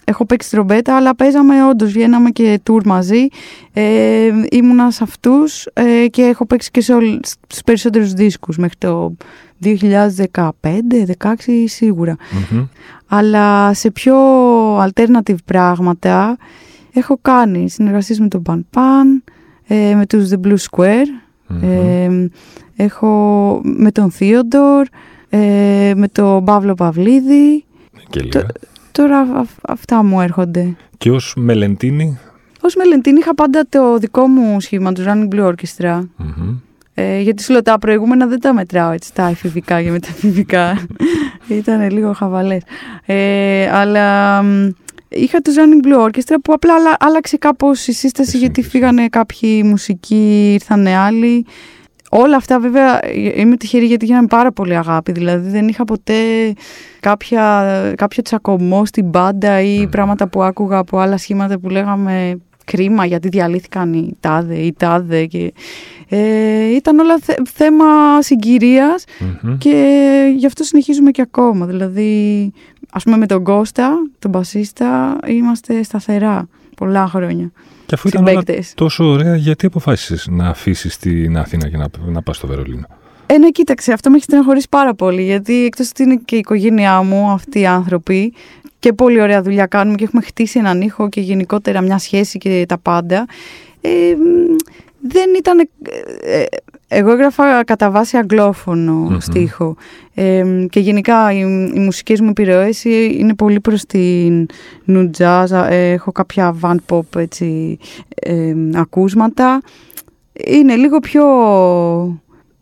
Έχω 0.04 0.26
παίξει 0.26 0.50
τρομπέτα 0.50 0.96
αλλά 0.96 1.14
παίζαμε 1.14 1.64
όντως, 1.68 1.92
βγαίναμε 1.92 2.30
και 2.30 2.60
tour 2.70 2.84
μαζί. 2.84 3.26
Ε, 3.72 4.28
ήμουνα 4.50 4.90
σε 4.90 5.02
αυτούς 5.02 5.66
ε, 5.72 6.06
και 6.08 6.22
έχω 6.22 6.46
παίξει 6.46 6.70
και 6.70 6.80
σε 6.80 6.92
όλους 6.94 7.34
τους 7.46 7.60
περισσότερους 7.64 8.12
δίσκους 8.12 8.56
μέχρι 8.56 8.76
το 8.78 9.16
2015-2016 9.64 9.74
σιγουρα 11.64 12.16
Αλλά 13.06 13.74
σε 13.74 13.90
πιο 13.90 14.16
alternative 14.84 15.36
πράγματα 15.44 16.36
έχω 16.92 17.18
κάνει 17.22 17.70
συνεργασίες 17.70 18.20
με 18.20 18.28
τον 18.28 18.42
Pan 18.46 18.60
Pan, 18.74 19.32
ε, 19.66 19.94
με 19.94 20.06
τους 20.06 20.28
The 20.30 20.46
Blue 20.46 20.56
Square, 20.70 21.06
ε, 21.62 22.26
έχω 22.76 23.60
με 23.64 23.90
τον 23.90 24.12
Theodore, 24.18 24.84
ε, 25.28 25.92
με 25.96 26.08
τον 26.08 26.44
Παύλο 26.44 26.74
Παυλίδη. 26.74 27.64
τώρα 28.92 29.46
αυτά 29.62 30.02
μου 30.02 30.20
έρχονται. 30.20 30.76
Και 30.98 31.10
ως 31.10 31.34
Μελεντίνη; 31.36 32.18
Ως 32.60 32.74
Μελεντίνη 32.74 33.18
είχα 33.18 33.34
πάντα 33.34 33.66
το 33.68 33.98
δικό 33.98 34.26
μου 34.26 34.60
σχήμα, 34.60 34.92
του 34.92 35.02
Running 35.06 35.34
Blue 35.34 35.52
Orchestra. 35.52 36.00
Ε, 36.94 37.20
γιατί 37.20 37.42
σου 37.42 37.52
λέω 37.52 37.62
τα 37.62 37.78
προηγούμενα 37.78 38.26
δεν 38.26 38.40
τα 38.40 38.54
μετράω 38.54 38.90
έτσι, 38.90 39.14
τα 39.14 39.26
εφηβικά 39.28 39.82
και 39.82 39.90
μεταφηβικά. 39.90 40.86
Ήταν 41.48 41.90
λίγο 41.90 42.12
χαβαλές. 42.12 42.62
Ε, 43.06 43.70
αλλά 43.72 44.40
είχα 45.14 45.40
το 45.40 45.50
Running 45.56 45.86
Blue 45.86 46.08
Orchestra 46.08 46.36
που 46.42 46.52
απλά 46.52 46.74
άλλαξε 46.98 47.36
κάπως 47.36 47.86
η 47.86 47.92
σύσταση 47.92 48.38
γιατί 48.38 48.62
φύγανε 48.62 49.08
κάποιοι 49.08 49.62
μουσικοί, 49.64 50.52
ήρθαν 50.52 50.86
άλλοι. 50.86 51.46
Όλα 52.10 52.36
αυτά 52.36 52.60
βέβαια 52.60 53.00
είμαι 53.12 53.56
τυχερή 53.56 53.86
γιατί 53.86 54.04
γίνανε 54.04 54.26
πάρα 54.26 54.52
πολύ 54.52 54.76
αγάπη. 54.76 55.12
Δηλαδή 55.12 55.50
δεν 55.50 55.68
είχα 55.68 55.84
ποτέ 55.84 56.14
κάποια, 57.00 57.92
κάποιο 57.96 58.22
τσακωμό 58.22 58.84
στην 58.84 59.04
μπάντα 59.04 59.60
ή 59.60 59.86
πράγματα 59.86 60.28
που 60.28 60.42
άκουγα 60.42 60.78
από 60.78 60.98
άλλα 60.98 61.16
σχήματα 61.16 61.58
που 61.58 61.68
λέγαμε 61.68 62.40
κρίμα 62.64 63.04
γιατί 63.04 63.28
διαλύθηκαν 63.28 63.92
οι 63.92 64.16
τάδε 64.20 64.54
ή 64.54 64.72
τάδε 64.72 65.26
και 65.26 65.52
ε, 66.08 66.74
ήταν 66.74 66.98
όλα 66.98 67.18
θέμα 67.52 67.84
και 69.58 70.34
γι' 70.36 70.46
αυτό 70.46 70.64
συνεχίζουμε 70.64 71.10
και 71.10 71.22
ακόμα. 71.22 71.66
Δηλαδή, 71.66 72.52
ας 72.92 73.02
πούμε 73.02 73.16
με 73.16 73.26
τον 73.26 73.44
Κώστα, 73.44 73.92
τον 74.18 74.30
μπασίστα, 74.30 75.18
είμαστε 75.26 75.82
σταθερά 75.82 76.48
πολλά 76.76 77.06
χρόνια. 77.06 77.50
Και 77.86 77.94
αφού 77.94 78.08
ήταν 78.08 78.26
όλα 78.26 78.42
τόσο 78.74 79.04
ωραία, 79.04 79.36
γιατί 79.36 79.66
αποφάσισες 79.66 80.26
να 80.30 80.48
αφήσεις 80.48 80.96
την 80.96 81.36
Αθήνα 81.36 81.68
και 81.68 81.76
να, 81.76 81.86
να 82.06 82.22
πας 82.22 82.36
στο 82.36 82.46
Βερολίνο; 82.46 82.86
Ε, 83.26 83.38
ναι, 83.38 83.50
κοίταξε, 83.50 83.92
αυτό 83.92 84.10
με 84.10 84.16
έχει 84.16 84.24
στεναχωρήσει 84.24 84.66
πάρα 84.70 84.94
πολύ, 84.94 85.22
γιατί 85.22 85.64
εκτός 85.64 85.88
ότι 85.88 86.02
είναι 86.02 86.20
και 86.24 86.34
η 86.34 86.38
οικογένειά 86.38 87.02
μου 87.02 87.30
αυτοί 87.30 87.60
οι 87.60 87.66
άνθρωποι 87.66 88.34
και 88.82 88.92
πολύ 88.92 89.20
ωραία 89.20 89.42
δουλειά 89.42 89.66
κάνουμε 89.66 89.96
και 89.96 90.04
έχουμε 90.04 90.22
χτίσει 90.22 90.58
έναν 90.58 90.80
ήχο 90.80 91.08
και 91.08 91.20
γενικότερα 91.20 91.80
μια 91.80 91.98
σχέση 91.98 92.38
και 92.38 92.64
τα 92.68 92.78
πάντα. 92.78 93.26
Ε, 93.80 93.90
δεν 95.00 95.34
ήταν... 95.38 95.58
Ε, 95.58 96.40
ε, 96.40 96.44
εγώ 96.88 97.10
έγραφα 97.10 97.64
κατά 97.64 97.90
βάση 97.90 98.16
αγγλόφωνο 98.16 99.16
στίχο 99.20 99.76
ε, 100.14 100.44
και 100.70 100.80
γενικά 100.80 101.32
οι, 101.32 101.38
οι 101.74 101.78
μουσικές 101.78 102.20
μου 102.20 102.28
επιρροές 102.28 102.84
είναι 102.84 103.34
πολύ 103.34 103.60
προς 103.60 103.84
την 103.84 104.46
new 104.86 105.10
jazz, 105.18 105.46
έχω 105.70 106.12
κάποια 106.12 106.56
van 106.62 106.76
pop 106.88 107.16
έτσι, 107.16 107.78
ακούσματα. 108.74 109.60
Είναι 110.46 110.74
λίγο 110.74 110.98
πιο 110.98 111.24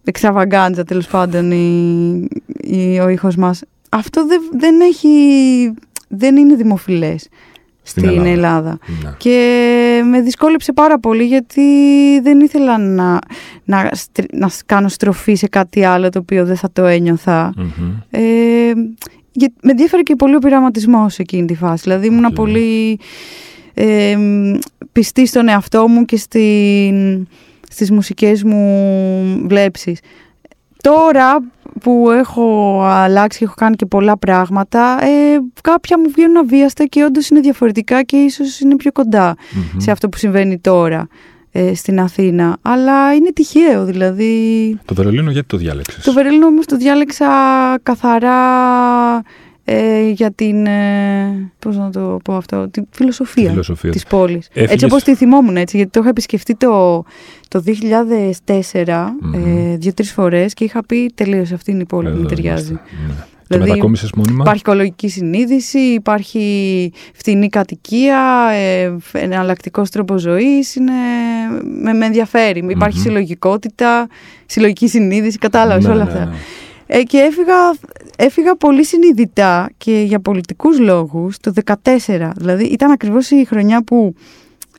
εξαβαγκάντζα 0.04 0.84
τέλος 0.84 1.06
πάντων 1.06 1.50
η, 1.50 2.98
ο 3.00 3.08
ήχος 3.08 3.36
μας. 3.36 3.62
Αυτό 3.88 4.26
δεν, 4.26 4.40
δεν 4.52 4.80
έχει... 4.80 5.08
δεν 6.12 6.36
είναι 6.36 6.54
δημοφιλές 6.54 7.28
στην, 7.82 8.26
Ελλάδα. 8.26 8.78
Ναι. 9.02 9.14
Και 9.16 10.02
με 10.10 10.20
δυσκόλεψε 10.20 10.72
πάρα 10.72 10.98
πολύ 10.98 11.24
γιατί 11.24 11.62
δεν 12.22 12.40
ήθελα 12.40 12.78
να, 12.78 13.18
να, 13.64 13.90
να 14.32 14.50
κάνω 14.66 14.88
στροφή 14.88 15.34
σε 15.34 15.48
κάτι 15.48 15.84
άλλο 15.84 16.08
το 16.08 16.18
οποίο 16.18 16.44
δεν 16.44 16.56
θα 16.56 16.70
το 16.72 16.84
ένιωθα. 16.84 17.52
Ε, 18.10 18.20
με 19.62 19.70
ενδιαφέρει 19.70 20.02
και 20.02 20.16
πολύ 20.16 20.34
ο 20.34 20.38
πειραματισμός 20.38 21.14
σε 21.14 21.22
εκείνη 21.22 21.46
τη 21.46 21.54
φάση. 21.54 21.82
Δηλαδή 21.82 22.06
ήμουν 22.06 22.32
πολύ 22.32 22.98
ε, 23.74 24.16
πιστή 24.92 25.26
στον 25.26 25.48
εαυτό 25.48 25.88
μου 25.88 26.04
και 26.04 26.16
στην, 26.16 27.26
στις 27.70 27.90
μουσικές 27.90 28.42
μου 28.42 29.46
βλέψεις. 29.46 30.00
Τώρα 30.82 31.38
που 31.80 32.10
έχω 32.10 32.80
αλλάξει 32.82 33.38
και 33.38 33.44
έχω 33.44 33.54
κάνει 33.56 33.76
και 33.76 33.87
πολλά 33.87 34.18
πράγματα, 34.18 34.99
ε, 35.04 35.38
κάποια 35.62 35.99
μου 35.99 36.10
βγαίνουν 36.14 36.37
αβίαστα 36.37 36.84
και 36.84 37.04
όντως 37.04 37.28
είναι 37.28 37.40
διαφορετικά 37.40 38.02
και 38.02 38.16
ίσως 38.16 38.60
είναι 38.60 38.76
πιο 38.76 38.92
κοντα 38.92 39.37
σε 39.76 39.90
αυτό 39.90 40.08
που 40.08 40.16
συμβαίνει 40.18 40.58
τώρα. 40.58 41.08
ε, 41.52 41.75
στην 41.75 42.00
Αθήνα. 42.00 42.56
Αλλά 42.62 43.14
είναι 43.14 43.30
τυχαίο 43.32 43.84
δηλαδή. 43.84 44.78
Το 44.84 44.94
Βερολίνο 44.94 45.30
γιατί 45.30 45.46
το 45.49 45.56
διάλεξες; 45.56 46.04
Το 46.04 46.12
Βερολίνο 46.12 46.46
όμως 46.46 46.66
το 46.66 46.76
διάλεξα 46.76 47.26
καθαρά 47.82 48.38
ε, 49.72 50.08
για 50.10 50.30
την, 50.32 50.66
ε, 50.66 51.50
πώς 51.58 51.76
να 51.76 51.90
το 51.90 52.18
πω 52.24 52.34
αυτό, 52.34 52.68
τη 52.68 52.80
φιλοσοφία, 52.90 53.50
Φιλοσοφία. 53.50 53.90
της 53.90 54.04
πόλης. 54.04 54.46
Έφυγες- 54.48 54.70
Έτσι 54.72 54.84
όπως 54.84 55.02
τη 55.02 55.14
θυμόμουν 55.14 55.56
έτσι, 55.56 55.76
γιατί 55.76 55.90
το 55.92 56.00
είχα 56.00 56.08
επισκεφτεί 56.08 56.54
το, 56.56 57.04
το 57.48 57.60
2004 57.60 59.14
Μμμ. 59.20 59.34
ε, 59.72 59.76
δύο-τρεις 59.76 60.12
φορές 60.12 60.54
και 60.54 60.64
είχα 60.64 60.84
πει 60.86 61.12
τελείως 61.14 61.52
αυτή 61.52 61.70
είναι 61.70 61.80
η 61.82 61.84
πόλη 61.86 62.06
που 62.08 62.12
Εδώ 62.12 62.22
μου 62.22 62.28
ταιριάζει. 62.28 62.68
είμαστε. 62.70 62.84
Ναι. 63.08 63.14
Δηλαδή, 63.46 63.64
και 63.68 63.70
μετακόμισες 63.74 64.12
μόνιμα. 64.12 64.42
Υπάρχει 64.42 64.60
οικολογική 64.60 65.08
συνείδηση, 65.08 65.78
υπάρχει 65.78 66.92
φτηνή 67.14 67.48
κατοικία, 67.48 68.48
ε, 68.52 68.96
εναλλακτικός 69.12 69.90
τρόπος 69.90 70.20
ζωής. 70.20 70.76
Με, 71.82 71.92
με 71.92 72.06
ενδιαφέρει. 72.06 72.64
Υπάρχει 72.68 72.96
Μμμ. 72.96 73.04
συλλογικότητα, 73.04 74.06
συλλογική 74.46 74.88
συνείδηση, 74.88 75.38
κατάλαβες 75.38 75.84
Ναι, 75.84 75.90
όλα 75.92 76.04
ναι, 76.04 76.10
αυτά. 76.10 76.32
Ναι. 76.90 76.99
Ε, 76.99 77.02
και 77.02 77.18
έφυγα, 77.18 77.54
έφυγα 78.16 78.56
πολύ 78.56 78.85
συνειδητά 78.85 79.70
και 79.76 80.00
για 80.06 80.20
πολιτικούς 80.20 80.78
λόγους 80.78 81.37
το 81.38 81.52
2014. 82.06 82.30
Δηλαδή 82.37 82.64
ήταν 82.64 82.90
ακριβώς 82.90 83.30
η 83.30 83.44
χρονιά 83.44 83.85
που 83.85 84.14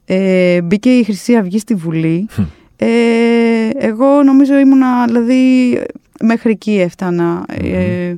ε, 0.06 0.62
μπήκε 0.62 0.90
η 0.90 1.04
Χρυσή 1.04 1.36
Αυγή 1.36 1.60
στη 1.60 1.76
Βουλή. 1.76 2.28
Χμ. 2.32 2.42
Ε, 2.78 3.70
εγώ 3.78 4.24
νομίζω 4.24 4.58
ήμουνα, 4.58 5.06
δηλαδή 5.06 5.74
μέχρι 6.22 6.52
εκεί 6.52 6.80
έφτανα. 6.80 7.46
Ε, 7.64 8.16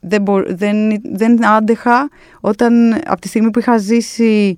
δεν, 0.00 0.22
μπο- 0.22 0.44
δεν, 0.46 0.76
δεν 1.12 1.46
άντεχα 1.46 2.08
όταν 2.40 2.94
από 3.06 3.20
τη 3.20 3.28
στιγμή 3.28 3.50
που 3.50 3.58
είχα 3.58 3.78
ζήσει 3.78 4.56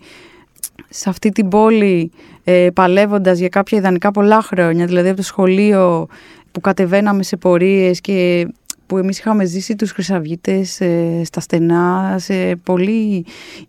σε 0.89 1.09
αυτή 1.09 1.31
την 1.31 1.49
πόλη 1.49 2.11
ε, 2.45 2.69
παλεύοντας 2.75 3.39
για 3.39 3.49
κάποια 3.49 3.79
ιδανικά 3.79 4.11
πολλά 4.11 4.43
χρόνια, 4.43 4.87
δηλαδή 4.87 5.09
από 5.09 5.17
το 5.17 5.23
σχολείο 5.23 6.07
που 6.53 6.61
κατεβαίναμε 6.61 7.23
σε 7.23 7.37
πορείες 7.37 8.01
και 8.01 8.47
που 8.89 8.97
εμείς 8.99 9.19
είχαμε 9.19 9.45
ζήσει 9.45 9.77
τους 9.77 9.91
χρυσαυγίτες 9.91 10.81
ε, 10.81 11.21
στα 11.25 11.41
στενά, 11.41 12.17
σε 12.19 12.57
πολύ 12.57 13.25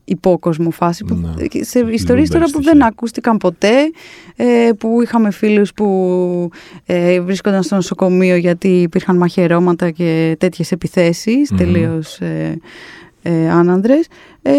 υπόκοσμο 0.05 0.71
φάση, 0.71 1.03
που, 1.05 1.13
Ναι. 1.15 1.45
και 1.47 1.63
σε 1.63 1.79
ιστορίες 1.79 2.09
λούμπεν 2.09 2.27
τώρα 2.31 2.43
που 2.43 2.49
στοιχεία. 2.49 2.71
δεν 2.71 2.83
ακούστηκαν 2.83 3.37
ποτέ, 3.37 3.73
ε, 4.35 4.69
που 4.79 5.01
είχαμε 5.01 5.31
φίλους 5.31 5.73
που 5.73 6.49
ε, 6.85 7.21
βρίσκονταν 7.21 7.63
στο 7.63 7.75
νοσοκομείο 7.75 8.35
γιατί 8.35 8.81
υπήρχαν 8.81 9.17
μαχαιρώματα 9.17 9.89
και 9.91 10.35
τέτοιες 10.39 10.71
επιθέσεις, 10.71 11.51
Μμμ. 11.51 11.57
τελείως 11.57 12.19
ε, 12.19 12.57
ε, 13.21 13.49
άνανδρες. 13.49 14.07
Ε, 14.41 14.51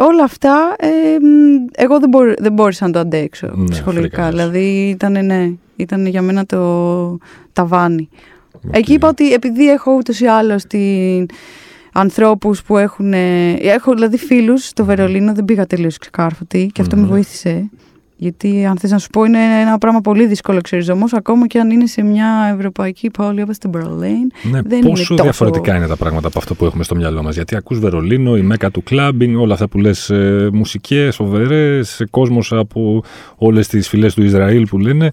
όλα 0.00 0.24
αυτά 0.24 0.76
ε, 0.78 0.88
μ, 1.20 1.64
εγώ 1.76 2.00
δεν, 2.00 2.08
μπορ, 2.08 2.34
δεν 2.38 2.52
μπόρεσα 2.52 2.86
να 2.86 2.92
το 2.92 2.98
αντέξω 2.98 3.52
Ναι, 3.54 3.68
ψυχολογικά. 3.68 4.22
φρίκαρες. 4.22 4.32
Δηλαδή 4.50 4.88
ήταν, 4.88 5.24
ναι, 5.26 5.50
ήταν 5.76 6.06
για 6.06 6.22
μένα 6.22 6.46
το 6.46 7.18
ταβάνι. 7.52 8.08
Οκ. 8.68 8.76
Εκεί 8.76 8.92
είπα 8.92 9.08
ότι 9.08 9.32
επειδή 9.32 9.70
έχω 9.70 9.92
ούτως 9.94 10.20
ή 10.20 10.26
άλλως 10.26 10.64
την 10.64 11.26
ανθρώπους 11.92 12.62
που 12.62 12.76
έχουν... 12.76 13.12
ε, 13.12 13.52
Έχω 13.52 13.94
δηλαδή 13.94 14.16
φίλους 14.18 14.66
στο 14.66 14.84
Βερολίνο, 14.84 15.34
δεν 15.34 15.44
πήγα 15.44 15.66
τελείως 15.66 15.98
ξεκάρφωτη 15.98 16.70
και 16.72 16.80
αυτό 16.80 16.96
Μμμ. 16.96 17.02
με 17.02 17.08
βοήθησε. 17.08 17.70
Γιατί 18.18 18.66
αν 18.66 18.78
θες 18.78 18.90
να 18.90 18.98
σου 18.98 19.08
πω 19.12 19.24
είναι 19.24 19.38
ένα 19.60 19.78
πράγμα 19.78 20.00
πολύ 20.00 20.26
δύσκολο 20.26 20.58
εξ 20.58 20.70
ορισμού 20.70 21.12
ακόμα 21.12 21.46
και 21.46 21.58
αν 21.58 21.70
είναι 21.70 21.86
σε 21.86 22.02
μια 22.02 22.54
ευρωπαϊκή 22.56 23.10
πόλη 23.10 23.42
όπως 23.42 23.58
την 23.58 23.70
Berlin. 23.74 24.50
Ναι, 24.50 24.60
δεν 24.62 24.62
πόσο 24.80 24.80
είναι 24.80 24.90
τόσο- 24.96 25.14
διαφορετικά 25.22 25.76
είναι 25.76 25.86
τα 25.86 25.96
πράγματα 25.96 26.28
από 26.28 26.38
αυτό 26.38 26.54
που 26.54 26.64
έχουμε 26.64 26.84
στο 26.84 26.94
μυαλό 26.96 27.22
μας. 27.22 27.34
Γιατί 27.34 27.56
ακούς 27.56 27.78
Βερολίνο, 27.78 28.36
η 28.36 28.42
μέκα 28.42 28.70
του 28.70 28.82
κλάμπινγκ, 28.82 29.36
όλα 29.38 29.52
αυτά 29.52 29.68
που 29.68 29.78
λες 29.78 30.10
ε, 30.10 30.48
μουσικές, 30.52 31.16
φοβερές, 31.16 32.04
κόσμος 32.10 32.52
από 32.52 33.02
όλες 33.36 33.66
τις 33.68 33.88
φυλές 33.88 34.14
του 34.14 34.22
Ισραήλ 34.22 34.66
που 34.66 34.78
λένε. 34.78 35.10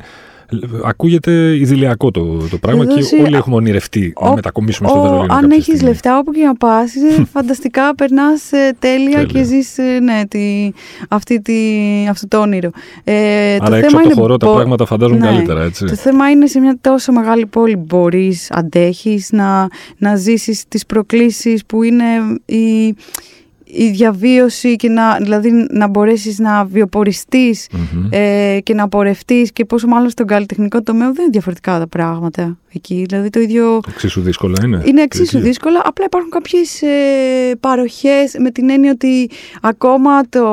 Ε, 0.64 0.68
Ακούγεται 0.86 1.56
ιδηλιακό 1.56 2.12
το, 2.12 2.38
το 2.50 2.58
πράγμα 2.58 2.84
Εδώ 2.84 2.94
και 2.94 3.00
εσύ- 3.00 3.20
όλοι 3.26 3.36
έχουμε 3.36 3.56
ονειρευτεί 3.56 4.14
να 4.22 4.30
Ο- 4.30 4.34
μετακομίσουμε 4.34 4.90
στο 4.90 5.00
Ο- 5.00 5.02
Βερολίνο. 5.02 5.34
αν 5.34 5.42
κάποια 5.42 5.56
έχεις 5.56 5.64
στιγμή. 5.66 5.88
λεφτά 5.90 6.18
όπου 6.18 6.32
και 6.32 6.44
να 6.44 6.56
πας, 6.56 6.96
είσαι 6.96 7.26
φανταστικά, 7.34 7.96
περνάς 7.96 8.52
ε, 8.52 8.76
τέλεια, 8.80 9.10
Τέλεια. 9.12 9.24
και 9.24 9.44
ζεις 9.44 9.78
ε, 9.78 10.00
ναι, 10.02 10.22
τη, 10.28 10.72
αυτή 11.10 11.42
τη, 11.42 11.54
αυτό 12.10 12.28
το 12.28 12.38
όνειρο. 12.39 12.70
Ε, 13.04 13.58
Άρα 13.62 13.78
έξω 13.78 13.98
από 13.98 14.10
το 14.10 14.16
χορό 14.16 14.38
τα 14.38 14.52
πράγματα 14.52 14.86
φαντάζουν 14.86 15.18
ναι. 15.18 15.26
καλύτερα, 15.26 15.63
έτσι. 15.63 15.86
Το 15.86 15.96
θέμα 15.96 16.30
είναι 16.30 16.46
σε 16.48 16.60
μια 16.60 16.78
τόσο 16.82 17.12
μεγάλη 17.12 17.46
πόλη 17.46 17.76
μπορείς, 17.76 18.52
αντέχεις 18.52 19.32
να, 19.32 19.68
να 19.98 20.16
ζήσεις 20.16 20.68
τις 20.68 20.86
προκλήσεις 20.86 21.66
που 21.66 21.84
είναι 21.84 22.04
η, 22.46 22.96
η 23.76 23.90
διαβίωση 23.90 24.76
και 24.76 24.90
να, 24.90 25.18
δηλαδή 25.18 25.68
να 25.72 25.88
μπορέσεις 25.88 26.40
να 26.40 26.66
βιοποριστείς 26.66 27.68
Μμμ. 27.72 28.08
ε, 28.10 28.60
και 28.64 28.74
να 28.74 28.88
πορευτείς 28.90 29.52
και 29.52 29.66
πόσο 29.66 29.88
μάλλον 29.88 30.10
στον 30.10 30.26
καλλιτεχνικό 30.28 30.82
τομέα 30.82 31.12
δεν 31.12 31.22
είναι 31.22 31.32
διαφορετικά 31.32 31.80
τα 31.80 31.88
πράγματα 31.88 32.58
εκεί. 32.74 33.06
Δηλαδή 33.08 33.30
το 33.30 33.40
ίδιο 33.40 33.80
Εξίσου 33.88 34.22
δύσκολα 34.22 34.56
είναι. 34.64 34.82
είναι 34.86 35.02
εξίσου 35.02 35.38
Εκεί. 35.38 35.46
δύσκολα, 35.48 35.82
απλά 35.86 36.06
υπάρχουν 36.06 36.30
κάποιες 36.32 36.82
ε, 36.82 37.56
παροχές 37.60 38.36
με 38.40 38.52
την 38.52 38.70
έννοια 38.70 38.92
ότι 38.92 39.30
ακόμα 39.62 40.22
το 40.30 40.46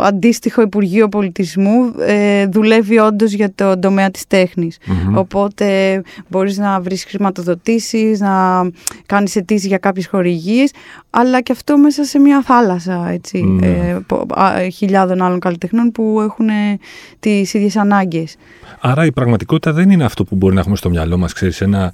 αντίστοιχο 0.00 0.62
Υπουργείο 0.62 1.08
Πολιτισμού 1.08 1.92
ε, 1.98 2.46
δουλεύει 2.46 2.98
όντως 2.98 3.32
για 3.32 3.52
το 3.54 3.78
τομέα 3.78 4.10
της 4.10 4.26
τέχνης. 4.26 4.78
Μμμ. 4.86 5.16
Οπότε 5.18 6.02
μπορείς 6.28 6.58
να 6.58 6.80
βρεις 6.80 7.04
χρηματοδοτήσεις, 7.04 8.20
να 8.20 8.62
κάνεις 9.06 9.36
αιτήσεις 9.36 9.66
για 9.66 9.78
κάποιες 9.78 10.06
χορηγίες, 10.06 10.70
αλλά 11.10 11.40
και 11.40 11.52
αυτό 11.52 11.78
μέσα 11.78 12.04
σε 12.04 12.18
μια 12.18 12.37
θάλασσα 12.42 13.08
έτσι, 13.08 13.42
Ναι. 13.42 13.66
ε, 13.66 13.98
πο- 14.06 14.26
α, 14.34 14.68
χιλιάδων 14.72 15.22
άλλων 15.22 15.38
καλλιτεχνών 15.38 15.92
που 15.92 16.20
έχουν 16.20 16.48
ε, 16.48 16.78
τις 17.20 17.54
ίδιες 17.54 17.76
ανάγκες. 17.76 18.36
Άρα 18.80 19.04
η 19.04 19.12
πραγματικότητα 19.12 19.72
δεν 19.72 19.90
είναι 19.90 20.04
αυτό 20.04 20.24
που 20.24 20.36
μπορεί 20.36 20.54
να 20.54 20.60
έχουμε 20.60 20.76
στο 20.76 20.90
μυαλό 20.90 21.16
μας, 21.18 21.32
ξέρεις, 21.32 21.60
ένα 21.60 21.92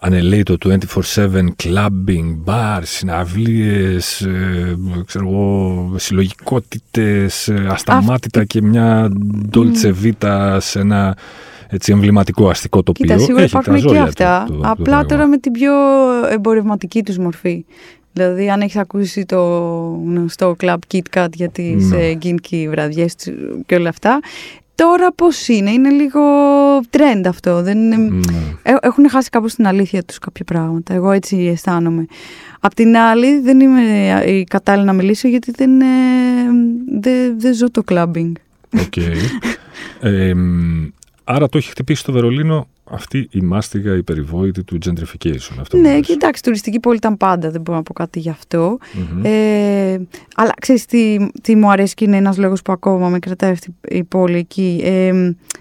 ανελαίτο 0.00 0.56
24-7 0.58 1.48
clubbing, 1.62 2.36
bars, 2.44 2.82
συναυλίες, 2.82 4.20
ε, 4.20 4.76
ξέρω 5.06 5.28
εγώ, 5.28 5.92
συλλογικότητες, 5.96 7.48
ε, 7.48 7.66
ασταμάτητα 7.70 8.44
και 8.44 8.62
μια 8.62 9.08
dolce 9.52 9.92
vita 10.04 10.56
σε 10.60 10.78
ένα 10.80 11.16
έτσι 11.68 11.92
εμβληματικό 11.92 12.48
αστικό 12.48 12.82
τοπίο. 12.82 13.06
Κοίτα, 13.06 13.18
σίγουρα 13.18 13.42
Έχει 13.42 13.52
τα 13.52 13.58
υπάρχουν 13.58 13.82
και 13.82 13.88
ζόρια 13.88 14.02
του 14.02 14.08
αυτά, 14.08 14.44
το- 14.46 14.52
το 14.52 14.68
απλά 14.68 14.84
πράγμα. 14.84 15.06
τώρα 15.06 15.26
με 15.26 15.38
την 15.38 15.52
πιο 15.52 15.72
εμπορευματική 16.32 17.02
τους 17.02 17.18
μορφή. 17.18 17.64
Δηλαδή, 18.16 18.50
αν 18.50 18.60
έχεις 18.60 18.76
ακούσει 18.76 19.24
το 19.26 19.38
γνωστό 20.04 20.56
Club 20.62 20.76
Kit 20.92 21.00
Kat 21.16 21.26
για 21.34 21.48
τις 21.48 21.90
Ναι. 21.90 21.96
ε, 21.96 22.14
γκίνκι 22.14 22.66
βραδιές 22.70 23.14
του 23.14 23.32
και 23.66 23.74
όλα 23.74 23.88
αυτά, 23.88 24.20
τώρα 24.74 25.12
πώς 25.12 25.48
είναι, 25.48 25.70
είναι 25.70 25.88
λίγο 25.88 26.20
trend 26.90 27.22
αυτό. 27.28 27.62
Δεν 27.62 27.78
είναι... 27.78 27.96
Ναι. 27.96 28.10
Ε, 28.62 28.74
Έχουν 28.80 29.08
χάσει 29.10 29.28
κάπως 29.30 29.54
την 29.54 29.66
αλήθεια 29.66 30.02
τους 30.04 30.18
κάποια 30.18 30.44
πράγματα. 30.44 30.94
Εγώ 30.94 31.10
έτσι 31.10 31.36
αισθάνομαι. 31.36 32.06
Απ' 32.60 32.74
την 32.74 32.96
άλλη, 32.96 33.40
δεν 33.40 33.60
είμαι 33.60 33.80
η 34.26 34.44
κατάλληλη 34.44 34.86
να 34.86 34.92
μιλήσω 34.92 35.28
γιατί 35.28 35.50
δεν, 35.56 35.80
ε, 35.80 35.84
δεν, 37.00 37.40
δεν 37.40 37.54
ζω 37.54 37.70
το 37.70 37.82
clubbing. 37.90 38.32
OK. 38.80 38.94
Ε, 40.00 40.34
μ, 40.34 40.84
άρα 41.24 41.48
το 41.48 41.58
έχει 41.58 41.68
χτυπήσει 41.70 42.04
το 42.04 42.12
Βερολίνο 42.12 42.68
αυτή 42.90 43.28
η 43.30 43.40
μάστιγα 43.40 43.96
η 43.96 44.02
περιβόητη 44.02 44.64
του 44.64 44.78
gentrification. 44.86 45.56
Αυτό 45.60 45.76
που 45.76 45.82
Ναι, 45.82 45.92
λες. 45.96 46.06
και 46.06 46.12
εντάξει, 46.12 46.42
τουριστική 46.42 46.80
πόλη 46.80 46.96
ήταν 46.96 47.16
πάντα, 47.16 47.50
δεν 47.50 47.60
μπορώ 47.60 47.76
να 47.78 47.82
πω 47.82 47.92
κάτι 47.92 48.18
γι' 48.18 48.30
αυτό. 48.30 48.78
Μμμ. 49.12 49.20
Ε, 49.24 50.06
αλλά 50.34 50.52
ξέρεις 50.60 50.84
τι, 50.86 51.16
τι 51.42 51.56
μου 51.56 51.70
αρέσει 51.70 51.94
και 51.94 52.04
είναι 52.04 52.16
ένας 52.16 52.36
λόγος 52.38 52.62
που 52.62 52.72
ακόμα 52.72 53.08
με 53.08 53.18
κρατάει 53.18 53.50
αυτή 53.50 53.74
η 53.88 54.04
πόλη 54.04 54.36
εκεί. 54.36 54.80
Ε, 54.84 55.12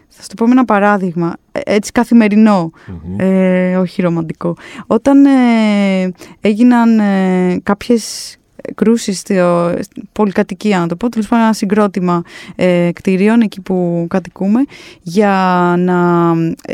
θα 0.08 0.22
σου 0.22 0.28
το 0.28 0.34
πω 0.36 0.46
με 0.46 0.52
ένα 0.52 0.66
παράδειγμα, 0.66 1.34
ε, 1.52 1.60
έτσι 1.64 1.92
καθημερινό, 1.92 2.72
Μμμ. 3.06 3.20
ε, 3.20 3.78
όχι 3.78 4.02
ρομαντικό. 4.02 4.56
Όταν 4.88 5.26
ε, 5.26 6.12
έγιναν 6.42 7.00
ε, 7.00 7.60
κάποιες 7.64 8.36
κρούσεις 8.76 9.20
στη 9.20 9.40
στην 9.82 10.04
πολυκατοικία, 10.12 10.80
να 10.80 10.88
το 10.88 10.96
πω, 10.96 11.10
τέλος 11.10 11.28
πάντων 11.28 11.44
ένα 11.46 11.54
συγκρότημα 11.54 12.24
ε, 12.56 12.90
κτηρίων 12.94 13.42
εκεί 13.42 13.62
που 13.62 14.06
κατοικούμε, 14.10 14.64
για 15.02 15.30
να 15.78 16.32
ε, 16.66 16.74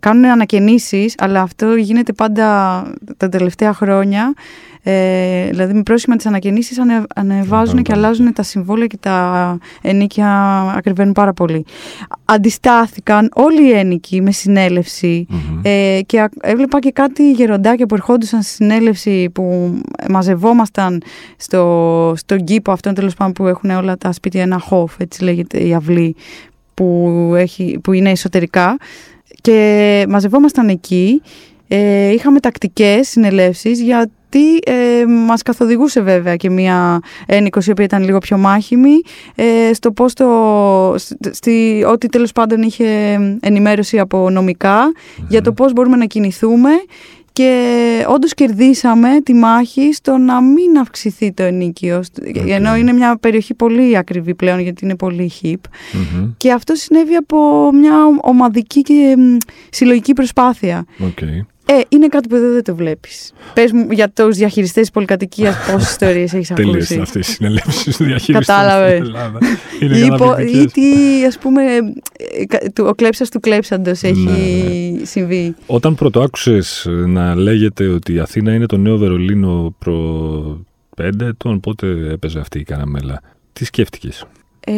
κάνουν 0.00 0.24
ανακαινήσεις, 0.24 1.14
αλλά 1.18 1.40
αυτό 1.40 1.74
γίνεται 1.74 2.12
πάντα 2.12 2.82
τα 3.16 3.28
τελευταία 3.28 3.72
χρόνια. 3.72 4.34
Ε, 4.84 5.46
δηλαδή 5.50 5.72
με 5.72 5.82
πρόσχημα 5.82 6.16
τις 6.16 6.26
ανακαινήσεις 6.26 6.78
ανε, 6.78 7.02
ανεβάζουν 7.14 7.48
Πάρα 7.74 7.82
και 7.82 7.92
πολύ. 7.92 8.04
αλλάζουν 8.04 8.32
τα 8.32 8.42
συμβόλαια 8.42 8.86
και 8.86 8.96
τα 9.00 9.58
ενίκια 9.82 10.60
ακριβένουν 10.76 11.12
πάρα 11.12 11.32
πολύ. 11.32 11.64
Αντιστάθηκαν 12.24 13.28
όλοι 13.34 13.68
οι 13.68 13.72
ένοικοι 13.72 14.20
με 14.22 14.30
συνέλευση 14.32 15.26
Μμμ. 15.28 15.60
ε, 15.62 16.00
και 16.06 16.20
α- 16.20 16.30
έβλεπα 16.42 16.78
και 16.78 16.90
κάτι 16.90 17.30
γεροντάκια 17.32 17.86
που 17.86 17.94
ερχόντουσαν 17.94 18.42
στη 18.42 18.52
συνέλευση 18.52 19.30
που 19.30 19.74
μαζευόμασταν 20.10 21.02
στο, 21.36 22.12
στον 22.16 22.44
κήπο 22.44 22.72
αυτόν 22.72 22.94
τέλος 22.94 23.14
πάντων 23.14 23.32
που 23.32 23.46
έχουν 23.46 23.70
όλα 23.70 23.96
τα 23.96 24.12
σπίτια 24.12 24.42
ένα 24.42 24.58
χόφ, 24.58 24.94
έτσι 25.00 25.22
λέγεται 25.24 25.58
η 25.66 25.74
αυλή 25.74 26.16
που, 26.74 27.08
έχει, 27.36 27.78
που 27.82 27.92
είναι 27.92 28.10
εσωτερικά 28.10 28.76
και 29.40 30.04
μαζευόμασταν 30.08 30.68
εκεί 30.68 31.22
Ε, 31.68 32.08
είχαμε 32.12 32.40
τακτικές 32.40 33.08
συνελεύσεις 33.08 33.80
γιατί 34.32 34.58
ε, 34.66 35.06
μας 35.06 35.42
καθοδηγούσε 35.42 36.00
βέβαια 36.00 36.36
και 36.36 36.50
μια 36.50 37.00
ένικος 37.26 37.66
η 37.66 37.70
οποία 37.70 37.84
ήταν 37.84 38.04
λίγο 38.04 38.18
πιο 38.18 38.38
μάχημη 38.38 39.00
ε, 39.34 39.74
στο 39.74 39.92
πώς 39.92 40.12
το, 40.12 40.94
στη, 41.30 41.84
ότι 41.88 42.08
τέλος 42.08 42.32
πάντων 42.32 42.62
είχε 42.62 43.18
ενημέρωση 43.40 43.98
από 43.98 44.30
για 45.28 45.42
το 45.42 45.52
πώς 45.52 45.72
μπορούμε 45.72 45.96
να 45.96 46.04
κινηθούμε 46.04 46.70
και 47.32 48.04
όντως 48.08 48.34
κερδίσαμε 48.34 49.08
τη 49.22 49.34
μάχη 49.34 49.92
στο 49.92 50.16
να 50.16 50.42
μην 50.42 50.78
αυξηθεί 50.80 51.32
το 51.32 51.42
ενίκιο. 51.42 52.02
Ενώ 52.48 52.76
είναι 52.76 52.92
μια 52.92 53.16
περιοχή 53.16 53.54
πολύ 53.54 53.96
ακριβή 53.96 54.34
πλέον, 54.34 54.58
γιατί 54.58 54.84
είναι 54.84 54.96
πολύ 54.96 55.30
hip. 55.42 55.60
Και 56.36 56.52
αυτό 56.52 56.74
συνέβη 56.74 57.14
από 57.14 57.70
μια 57.72 57.94
ομαδική 58.20 58.82
και 58.82 59.16
συλλογική 59.70 60.12
προσπάθεια. 60.12 60.84
Okay. 61.00 61.51
Ε, 61.66 61.80
είναι 61.88 62.06
κάτι 62.06 62.28
που 62.28 62.36
δεν 62.36 62.64
το 62.64 62.74
βλέπεις. 62.74 63.32
Πες 63.54 63.72
μου 63.72 63.86
για 63.90 64.10
τους 64.10 64.36
διαχειριστές 64.36 64.82
της 64.82 64.90
πολυκατοικίας, 64.90 65.56
πόσες 65.72 65.90
ιστορίες 65.90 66.32
έχεις 66.34 66.50
ακούσει; 66.50 66.66
Τελείωσαν 66.68 67.00
αυτές 67.00 67.28
οι 67.28 67.32
συνελεύσεις 67.32 67.96
του 67.96 68.04
διαχειριστέ. 68.04 68.52
Κατάλαβες. 68.52 69.08
Ή, 70.52 70.66
τι, 70.66 71.24
ας 71.26 71.38
πούμε, 71.38 71.62
ο 72.78 72.94
κλέψας 72.94 73.28
του 73.28 73.40
κλέψαντος 73.40 74.02
έχει 74.02 74.20
ναι, 74.20 74.98
ναι. 74.98 75.04
συμβεί. 75.04 75.54
Όταν 75.66 75.94
πρώτο 75.94 76.20
άκουσες 76.20 76.86
να 77.06 77.34
λέγεται 77.34 77.86
ότι 77.86 78.12
η 78.12 78.18
Αθήνα 78.18 78.54
είναι 78.54 78.66
το 78.66 78.76
νέο 78.76 78.96
Βερολίνο 78.96 79.74
προ 79.78 80.66
πέντε 80.96 81.24
ετών, 81.24 81.60
πότε 81.60 81.86
έπαιζε 82.10 82.38
αυτή 82.38 82.58
η 82.58 82.64
καραμέλα; 82.64 83.22
Τι 83.52 83.64
σκέφτηκες; 83.64 84.26
Ε, 84.66 84.72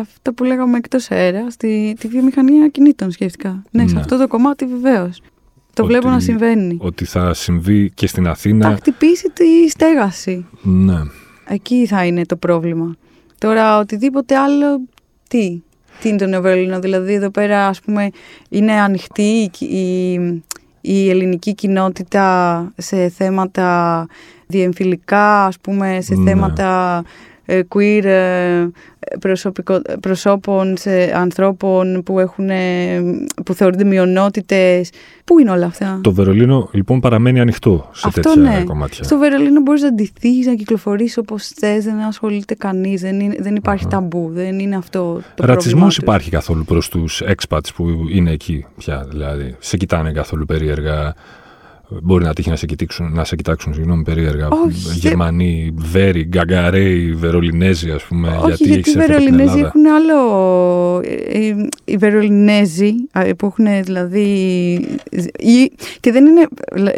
αυτό 0.00 0.32
που 0.32 0.44
λέγαμε 0.44 0.76
εκτός 0.76 1.10
αέρας, 1.10 1.52
στη, 1.52 1.94
τη 1.98 2.08
βιομηχανία 2.08 2.68
κινήτων 2.68 3.10
σκέφτηκα. 3.10 3.62
Ναι, 3.70 3.86
σε 3.86 3.94
ναι. 3.94 4.00
αυτό 4.00 4.18
το 4.18 4.26
κομμάτι 4.26 4.66
βεβαίως. 4.66 5.20
Το 5.74 5.86
βλέπω 5.86 6.08
να 6.08 6.20
συμβαίνει. 6.20 6.76
Ότι 6.80 7.04
θα 7.04 7.34
συμβεί 7.34 7.90
και 7.94 8.06
στην 8.06 8.28
Αθήνα. 8.28 8.68
Θα 8.68 8.76
χτυπήσει 8.76 9.30
τη 9.30 9.70
στέγαση. 9.70 10.46
Ναι. 10.62 11.00
Εκεί 11.48 11.86
θα 11.86 12.04
είναι 12.04 12.26
το 12.26 12.36
πρόβλημα. 12.36 12.96
Τώρα 13.38 13.78
οτιδήποτε 13.78 14.36
άλλο, 14.36 14.80
τι; 15.28 15.62
Τι 16.00 16.08
είναι 16.08 16.18
το 16.18 16.26
Νεοβέρολινο, 16.26 16.80
δηλαδή 16.80 17.12
εδώ 17.12 17.30
πέρα 17.30 17.66
ας 17.66 17.80
πούμε 17.80 18.10
είναι 18.48 18.72
ανοιχτή 18.72 19.50
η, 19.58 20.12
η, 20.80 21.10
ελληνική 21.10 21.54
κοινότητα 21.54 22.72
σε 22.76 23.08
θέματα 23.08 24.06
διεμφυλικά, 24.46 25.46
ας 25.46 25.58
πούμε, 25.60 26.00
σε 26.00 26.14
ναι. 26.14 26.30
θέματα 26.30 26.98
ε, 26.98 27.31
queer 27.46 28.04
ε, 28.04 28.66
προσώπων, 30.00 30.76
σε 30.76 31.12
ανθρώπων 31.14 32.02
που, 32.02 32.18
έχουν, 32.18 32.50
που 33.44 33.54
θεωρούνται 33.54 33.84
μειονότητες. 33.84 34.90
Πού 35.24 35.38
είναι 35.38 35.50
όλα 35.50 35.66
αυτά; 35.66 36.00
Το 36.02 36.12
Βερολίνο 36.12 36.68
λοιπόν 36.72 37.00
παραμένει 37.00 37.40
ανοιχτό 37.40 37.90
σε 37.92 38.08
Αυτό, 38.08 38.20
τέτοια 38.20 38.42
ναι. 38.42 38.64
κομμάτια. 38.64 39.04
Στο 39.04 39.18
Βερολίνο 39.18 39.60
μπορείς 39.60 39.82
να 39.82 39.92
ντυθείς, 39.92 40.46
να 40.46 40.54
κυκλοφορήσει 40.54 41.18
όπως 41.18 41.46
θες, 41.46 41.84
δεν 41.84 41.98
ασχολείται 42.00 42.54
κανείς, 42.54 43.00
δεν, 43.00 43.34
δεν 43.38 43.56
υπάρχει 43.56 43.86
ταμπού, 43.86 44.30
δεν 44.32 44.58
είναι 44.58 44.76
αυτό 44.76 45.20
το 45.34 45.46
Ρατσισμός 45.46 45.96
υπάρχει 45.96 46.30
καθόλου 46.30 46.64
προς 46.64 46.88
τους 46.88 47.22
expats 47.26 47.74
που 47.74 48.06
είναι 48.10 48.30
εκεί 48.30 48.66
πια. 48.76 49.06
Δηλαδή, 49.10 49.56
σε 49.58 49.76
κοιτάνε 49.76 50.12
καθόλου 50.12 50.44
περίεργα 50.44 51.14
Μπορεί 52.02 52.24
να 52.24 52.32
τύχει 52.32 52.50
να 52.50 52.56
σε 52.56 52.66
κοιτάξουν, 52.66 53.12
να 53.12 53.24
σε 53.24 53.36
κοιτάξουν 53.36 53.74
συγγνώμη, 53.74 54.02
περίεργα. 54.02 54.48
Όχι, 54.48 54.98
Γερμανοί, 54.98 55.74
Βέροι, 55.76 56.24
Γκαγκαρέοι, 56.24 57.14
Βερολινέζοι, 57.14 57.90
ας 57.90 58.02
πούμε. 58.02 58.28
Όχι, 58.28 58.64
γιατί, 58.64 58.68
γιατί 58.68 58.90
οι 58.90 58.92
Βερολινέζοι 58.92 59.58
έχουν 59.58 59.86
άλλο. 59.86 61.00
Ε, 61.04 61.38
ε, 61.38 61.68
οι 61.84 61.96
Βερολινέζοι 61.96 62.94
που 63.36 63.46
έχουν 63.46 63.84
δηλαδή. 63.84 64.28
Και 66.00 66.12
δεν 66.12 66.26
είναι. 66.26 66.48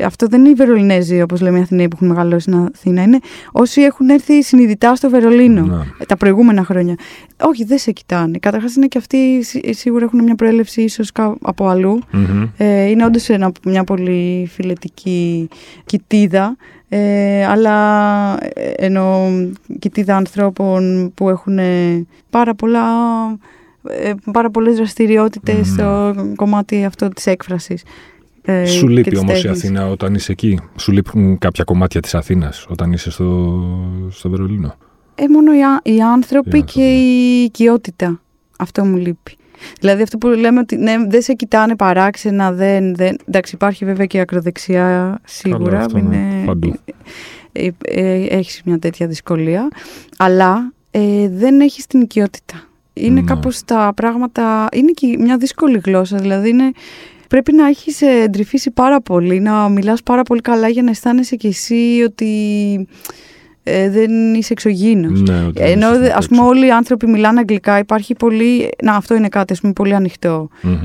Αυτό 0.04 0.26
δεν 0.26 0.40
είναι 0.40 0.48
οι 0.48 0.54
Βερολινέζοι, 0.54 1.20
όπως 1.20 1.40
λέμε 1.40 1.58
οι 1.58 1.62
Αθηναίοι 1.62 1.88
που 1.88 1.96
έχουν 1.96 2.08
μεγαλώσει 2.08 2.40
στην 2.40 2.54
Αθήνα. 2.54 3.02
Είναι 3.02 3.18
όσοι 3.52 3.80
έχουν 3.80 4.08
έρθει 4.08 4.42
συνειδητά 4.42 4.94
στο 4.94 5.10
Βερολίνο 5.10 5.66
να. 5.66 6.06
τα 6.06 6.16
προηγούμενα 6.16 6.64
χρόνια. 6.64 6.94
Όχι, 7.42 7.64
δεν 7.64 7.78
σε 7.78 7.90
κοιτάνε. 7.92 8.38
Καταρχάς 8.38 8.76
είναι 8.76 8.86
και 8.86 8.98
αυτοί 8.98 9.18
σίγουρα 9.70 10.04
έχουν 10.04 10.22
μια 10.22 10.34
προέλευση 10.34 10.82
ίσως 10.82 11.10
από 11.40 11.66
αλλού. 11.66 12.00
Mm-hmm. 12.12 12.48
Ε, 12.56 12.84
είναι 12.84 13.04
όντως 13.04 13.28
μια 13.64 13.84
πολύ 13.84 14.48
φιλετική 14.52 14.83
κοιτίδα. 15.84 16.56
Ε, 16.88 17.46
αλλά 17.46 18.38
ε, 18.54 18.70
ενώ 18.76 19.28
κοιτίδα 19.78 20.16
ανθρώπων 20.16 21.12
που 21.14 21.28
έχουν 21.28 21.58
πάρα 22.30 22.54
πολλά 22.54 22.82
ε, 23.88 24.12
πάρα 24.32 24.50
πολλές 24.50 24.76
δραστηριότητες 24.76 25.66
στο 25.68 26.14
κομμάτι 26.36 26.84
αυτό 26.84 27.08
της 27.08 27.26
έκφρασης. 27.26 27.82
Ε, 28.42 28.66
Σου 28.66 28.88
λείπει 28.88 29.16
όμως 29.16 29.44
η 29.44 29.48
Αθήνα 29.48 29.90
όταν 29.90 30.14
είσαι 30.14 30.32
εκεί; 30.32 30.60
Σου 30.76 30.92
λείπουν 30.92 31.38
κάποια 31.38 31.64
κομμάτια 31.64 32.00
της 32.00 32.14
Αθήνας 32.14 32.66
όταν 32.68 32.92
είσαι 32.92 33.10
στο, 33.10 33.60
στο 34.10 34.30
Βερολίνο; 34.30 34.74
Ε, 35.14 35.28
μόνο 35.28 35.52
οι, 35.52 35.92
οι 35.94 36.00
άνθρωποι 36.00 36.62
και 36.62 36.94
η 36.94 37.42
οικειότητα. 37.42 38.20
Αυτό 38.58 38.84
μου 38.84 38.96
λείπει. 38.96 39.36
Δηλαδή 39.80 40.02
αυτό 40.02 40.18
που 40.18 40.26
λέμε 40.28 40.60
ότι 40.60 40.76
ναι, 40.76 40.96
δεν 41.08 41.22
σε 41.22 41.32
κοιτάνε 41.32 41.76
παράξενα, 41.76 42.52
δεν, 42.52 42.94
δεν... 42.94 43.16
Εντάξει 43.24 43.54
υπάρχει 43.54 43.84
βέβαια 43.84 44.06
και 44.06 44.16
η 44.16 44.20
ακροδεξιά 44.20 45.20
σίγουρα. 45.24 45.80
αυτό, 45.80 45.98
είναι, 45.98 46.16
ναι, 46.16 46.44
παντού. 46.46 46.74
Ε, 47.52 47.68
ε, 47.84 48.24
έχεις 48.24 48.60
μια 48.64 48.78
τέτοια 48.78 49.06
δυσκολία. 49.06 49.68
Αλλά 50.16 50.72
ε, 50.90 51.28
δεν 51.28 51.60
έχεις 51.60 51.86
την 51.86 52.00
οικειότητα. 52.00 52.68
Είναι 52.92 53.20
ναι. 53.20 53.26
κάπως 53.26 53.64
τα 53.64 53.92
πράγματα... 53.96 54.68
Είναι 54.72 54.90
και 54.90 55.16
μια 55.18 55.36
δύσκολη 55.36 55.80
γλώσσα. 55.84 56.16
Δηλαδή 56.16 56.48
είναι, 56.48 56.72
πρέπει 57.28 57.52
να 57.52 57.66
έχεις 57.66 58.02
εντρυφήσει 58.02 58.70
πάρα 58.70 59.00
πολύ, 59.00 59.40
να 59.40 59.68
μιλάς 59.68 60.02
πάρα 60.02 60.22
πολύ 60.22 60.40
καλά 60.40 60.68
για 60.68 60.82
να 60.82 60.90
αισθάνεσαι 60.90 61.36
κι 61.36 61.46
εσύ 61.46 62.02
ότι 62.06 62.28
ε, 63.66 63.90
δεν 63.90 64.34
είσαι 64.34 64.52
εξωγήινος. 64.52 65.20
Ναι, 65.20 65.48
Ενώ 65.54 65.86
ας 66.14 66.28
πούμε 66.28 66.42
όλοι 66.42 66.66
οι 66.66 66.70
άνθρωποι 66.70 67.06
μιλάνε 67.06 67.38
αγγλικά, 67.38 67.78
υπάρχει 67.78 68.14
πολύ. 68.14 68.70
Να, 68.82 68.94
αυτό 68.94 69.14
είναι 69.14 69.28
κάτι 69.28 69.52
ας 69.52 69.60
πούμε, 69.60 69.72
πολύ 69.72 69.96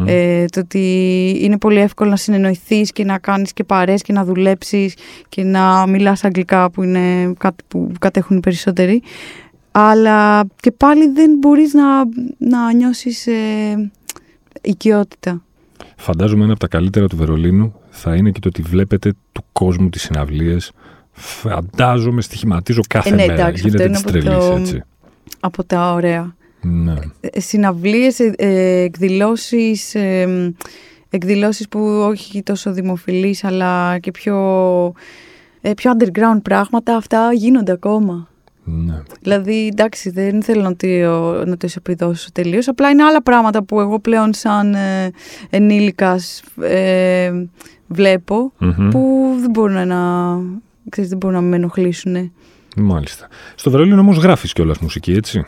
Ε, 0.05 0.45
το 0.45 0.59
ότι 0.59 1.37
είναι 1.41 1.57
πολύ 1.57 1.79
εύκολο 1.79 2.09
να 2.09 2.15
συνεννοηθείς 2.15 2.91
και 2.91 3.03
να 3.03 3.17
κάνεις 3.17 3.53
και 3.53 3.63
παρέ 3.63 3.93
και 3.93 4.13
να 4.13 4.25
δουλέψεις 4.25 4.93
και 5.29 5.43
να 5.43 5.87
μιλάς 5.87 6.23
αγγλικά, 6.23 6.71
που 6.71 6.83
είναι 6.83 7.33
κάτι 7.37 7.63
που 7.67 7.91
κατέχουν 7.99 8.37
οι 8.37 8.39
περισσότεροι. 8.39 9.01
Αλλά 9.71 10.45
και 10.55 10.71
πάλι 10.71 11.11
δεν 11.11 11.31
μπορείς 11.39 11.73
να, 11.73 11.83
να 12.37 12.73
νιώσεις 12.73 13.27
ε, 13.27 13.91
οικειότητα. 14.61 15.41
Φαντάζομαι 15.95 16.43
ένα 16.43 16.51
από 16.51 16.61
τα 16.61 16.67
καλύτερα 16.67 17.07
του 17.07 17.17
Βερολίνου 17.17 17.73
θα 17.89 18.15
είναι 18.15 18.31
και 18.31 18.39
το 18.39 18.47
ότι 18.47 18.61
βλέπετε 18.61 19.13
του 19.31 19.43
κόσμου 19.51 19.89
τις 19.89 20.01
συναυλίες 20.01 20.71
φαντάζομαι, 21.19 22.21
στοιχηματίζω 22.21 22.82
κάθε 22.89 23.10
ε, 23.10 23.12
ναι, 23.12 23.25
μέρα. 23.25 23.34
Εντάξει, 23.34 23.67
Γίνεται 23.67 23.89
της 23.89 24.01
τρελής, 24.01 24.49
έτσι. 24.49 24.84
Από 25.39 25.63
τα 25.63 25.93
ωραία. 25.93 26.36
Ναι. 26.62 26.93
Ε, 27.19 27.39
συναυλίες, 27.39 28.19
ε, 28.19 28.34
ε, 28.38 28.82
εκδηλώσεις, 28.82 29.95
ε, 29.95 30.53
εκδηλώσεις 31.10 31.67
που 31.67 31.79
όχι 32.08 32.43
τόσο 32.43 32.73
δημοφιλείς 32.73 33.43
αλλά 33.43 33.97
και 33.99 34.12
πιο, 34.12 34.38
ε, 35.62 35.73
πιο 35.73 35.91
underground 35.97 36.41
πράγματα, 36.43 36.95
αυτά 36.95 37.34
γίνονται 37.34 37.71
ακόμα. 37.71 38.27
Ναι. 38.63 39.01
Δηλαδή, 39.21 39.67
εντάξει, 39.67 40.10
δεν 40.10 40.43
θέλω 40.43 40.62
να 40.62 40.75
το, 40.75 40.88
να 41.45 41.58
το 41.58 41.67
ισοπηδώσω 41.67 42.29
τελείως, 42.32 42.67
απλά 42.67 42.89
είναι 42.89 43.03
άλλα 43.03 43.21
πράγματα 43.23 43.63
που 43.63 43.79
εγώ 43.79 43.99
πλέον 43.99 44.34
σαν 44.34 44.73
ε, 44.73 45.12
ενήλικας 45.49 46.43
βλεπω 47.88 48.53
που 48.91 49.36
δεν 49.39 49.49
μπορούν 49.49 49.88
να 49.88 50.41
ξέρεις, 50.89 51.10
δεν 51.10 51.17
μπορούν 51.17 51.36
να 51.36 51.41
με 51.41 51.56
ενοχλήσουν. 51.56 52.32
Μάλιστα. 52.75 53.28
Στο 53.56 53.69
Βερολίνο 53.69 53.99
όμως 53.99 54.17
γράφεις 54.17 54.54
κιόλας 54.54 54.78
μουσική, 54.78 55.12
έτσι. 55.12 55.45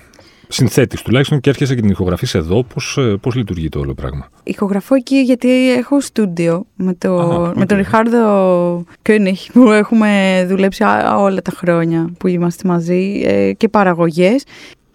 Συνθέτεις 0.47 1.01
τουλάχιστον 1.01 1.39
και 1.39 1.49
έρχεσαι 1.49 1.75
και 1.75 1.81
την 1.81 1.89
ηχογραφείς 1.89 2.33
εδώ. 2.33 2.63
Πώς 2.63 2.97
ε, 2.97 3.17
πώς 3.21 3.35
λειτουργεί 3.35 3.69
το 3.69 3.79
όλο 3.79 3.93
πράγμα; 3.93 4.29
Ηχογραφώ 4.43 4.95
εκεί 4.95 5.15
γιατί 5.15 5.71
έχω 5.71 6.01
στούντιο 6.01 6.65
με, 6.75 6.93
το, 6.93 7.51
με 7.55 7.65
τον 7.65 7.77
Ριχάρδο 7.77 8.85
Κόνιχ 9.01 9.51
που 9.51 9.71
έχουμε 9.71 10.45
δουλέψει 10.49 10.83
όλα 11.17 11.41
τα 11.41 11.51
χρόνια 11.55 12.09
που 12.17 12.27
είμαστε 12.27 12.67
μαζί 12.67 13.21
ε, 13.25 13.53
και 13.53 13.69
παραγωγές 13.69 14.43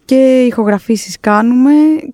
και 0.05 0.45
ηχογραφήσεις 0.49 1.17
κάνουμε 1.21 1.73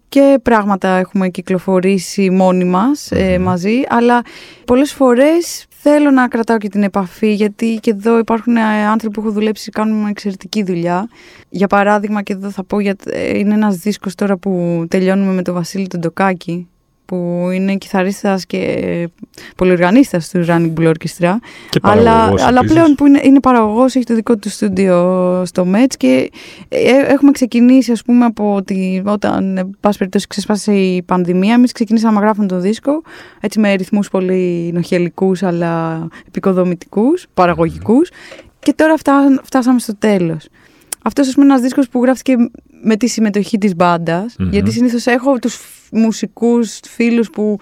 και 0.09 0.39
πράγματα 0.43 0.89
έχουμε 0.89 1.29
κυκλοφορήσει 1.29 2.31
μόνοι 2.31 2.65
μας 2.65 3.11
ε, 3.11 3.39
μαζί 3.39 3.83
αλλά 3.89 4.23
πολλές 4.65 4.93
φορές 4.93 5.67
θέλω 5.85 6.11
να 6.11 6.29
κρατάω 6.29 6.59
και 6.59 6.69
την 6.69 6.83
επαφή 6.83 7.33
γιατί 7.33 7.79
και 7.81 7.91
εδώ 7.91 8.19
υπάρχουν 8.19 8.57
ε, 8.57 8.61
άνθρωποι 8.87 9.15
που 9.15 9.21
έχουν 9.21 9.33
δουλέψει 9.33 9.71
κάνουν 9.71 10.07
εξαιρετική 10.07 10.63
δουλειά. 10.63 11.09
Για 11.49 11.67
παράδειγμα 11.67 12.23
και 12.23 12.33
εδώ 12.33 12.51
θα 12.51 12.65
πω 12.65 12.81
για, 12.81 12.97
ε, 13.05 13.39
είναι 13.39 13.55
ένας 13.55 13.77
δίσκος 13.77 14.15
τώρα 14.15 14.37
που 14.37 14.85
τελειώνουμε 14.89 15.33
με 15.33 15.43
τον 15.43 15.55
Βασίλη 15.55 15.87
τον 15.87 16.01
Τοκάκη 16.01 16.69
που 17.05 17.49
είναι 17.55 17.77
κιθαρίστας 17.77 18.47
και 18.47 19.09
πολυοργανίστας 19.57 20.29
του 20.31 20.45
Running 20.49 20.73
Blue 20.79 20.87
Orchestra. 20.87 21.35
Και 21.71 21.79
αλλά, 21.83 22.11
παραγωγός 22.13 22.43
αλλά 22.43 22.59
επίσης. 22.59 22.73
πλέον 22.77 22.95
που 22.95 23.07
είναι, 23.07 23.21
είναι 23.25 23.41
παραγωγός, 23.41 23.95
έχει 23.95 24.05
το 24.05 24.15
δικό 24.15 24.37
του 24.37 24.51
στούντιο 24.51 25.43
στο 25.47 25.65
Μέτς 25.65 25.97
και 25.97 26.31
ε, 26.69 26.91
έχουμε 27.13 27.31
ξεκινήσει 27.31 27.93
ας 27.93 28.03
πούμε 28.03 28.25
από 28.25 28.55
ότι 28.55 29.03
όταν 29.07 29.57
ε, 29.57 29.71
πάση 29.81 29.99
περιπτώσει 29.99 30.27
ξεσπάσε 30.27 30.73
η 30.75 31.03
πανδημία 31.03 31.55
εμείς 31.55 31.73
ξεκινήσαμε 31.73 32.15
να 32.15 32.21
γράφουμε 32.21 32.47
το 32.47 32.59
δίσκο 32.61 33.03
έτσι 33.41 33.61
με 33.61 33.75
ρυθμούς 33.75 34.09
πολύ 34.09 34.71
νοχελικούς 34.75 35.43
αλλά 35.43 36.07
επικοδομητικούς, 36.29 37.27
παραγωγικούς 37.35 38.11
και 38.59 38.73
τώρα 38.77 38.97
φτά, 38.97 39.41
φτάσαμε 39.43 39.79
στο 39.79 39.97
τέλος. 39.97 40.47
Αυτός 41.05 41.29
ας 41.29 41.33
πούμε 41.35 41.45
είναι 41.45 41.55
ένας 41.55 41.65
δίσκος 41.65 41.89
που 41.89 42.03
γράφτηκε 42.03 42.35
με 42.83 42.97
τη 42.97 43.07
συμμετοχή 43.07 43.59
της 43.59 43.77
μπαντας 43.77 44.35
Μμμ. 44.39 44.49
γιατί 44.51 44.73
συνήθως 44.73 45.07
έχω 45.07 45.39
τους 45.39 45.55
φ- 45.55 45.72
μουσικούς 45.93 46.81
φίλους 46.89 47.31
που 47.31 47.59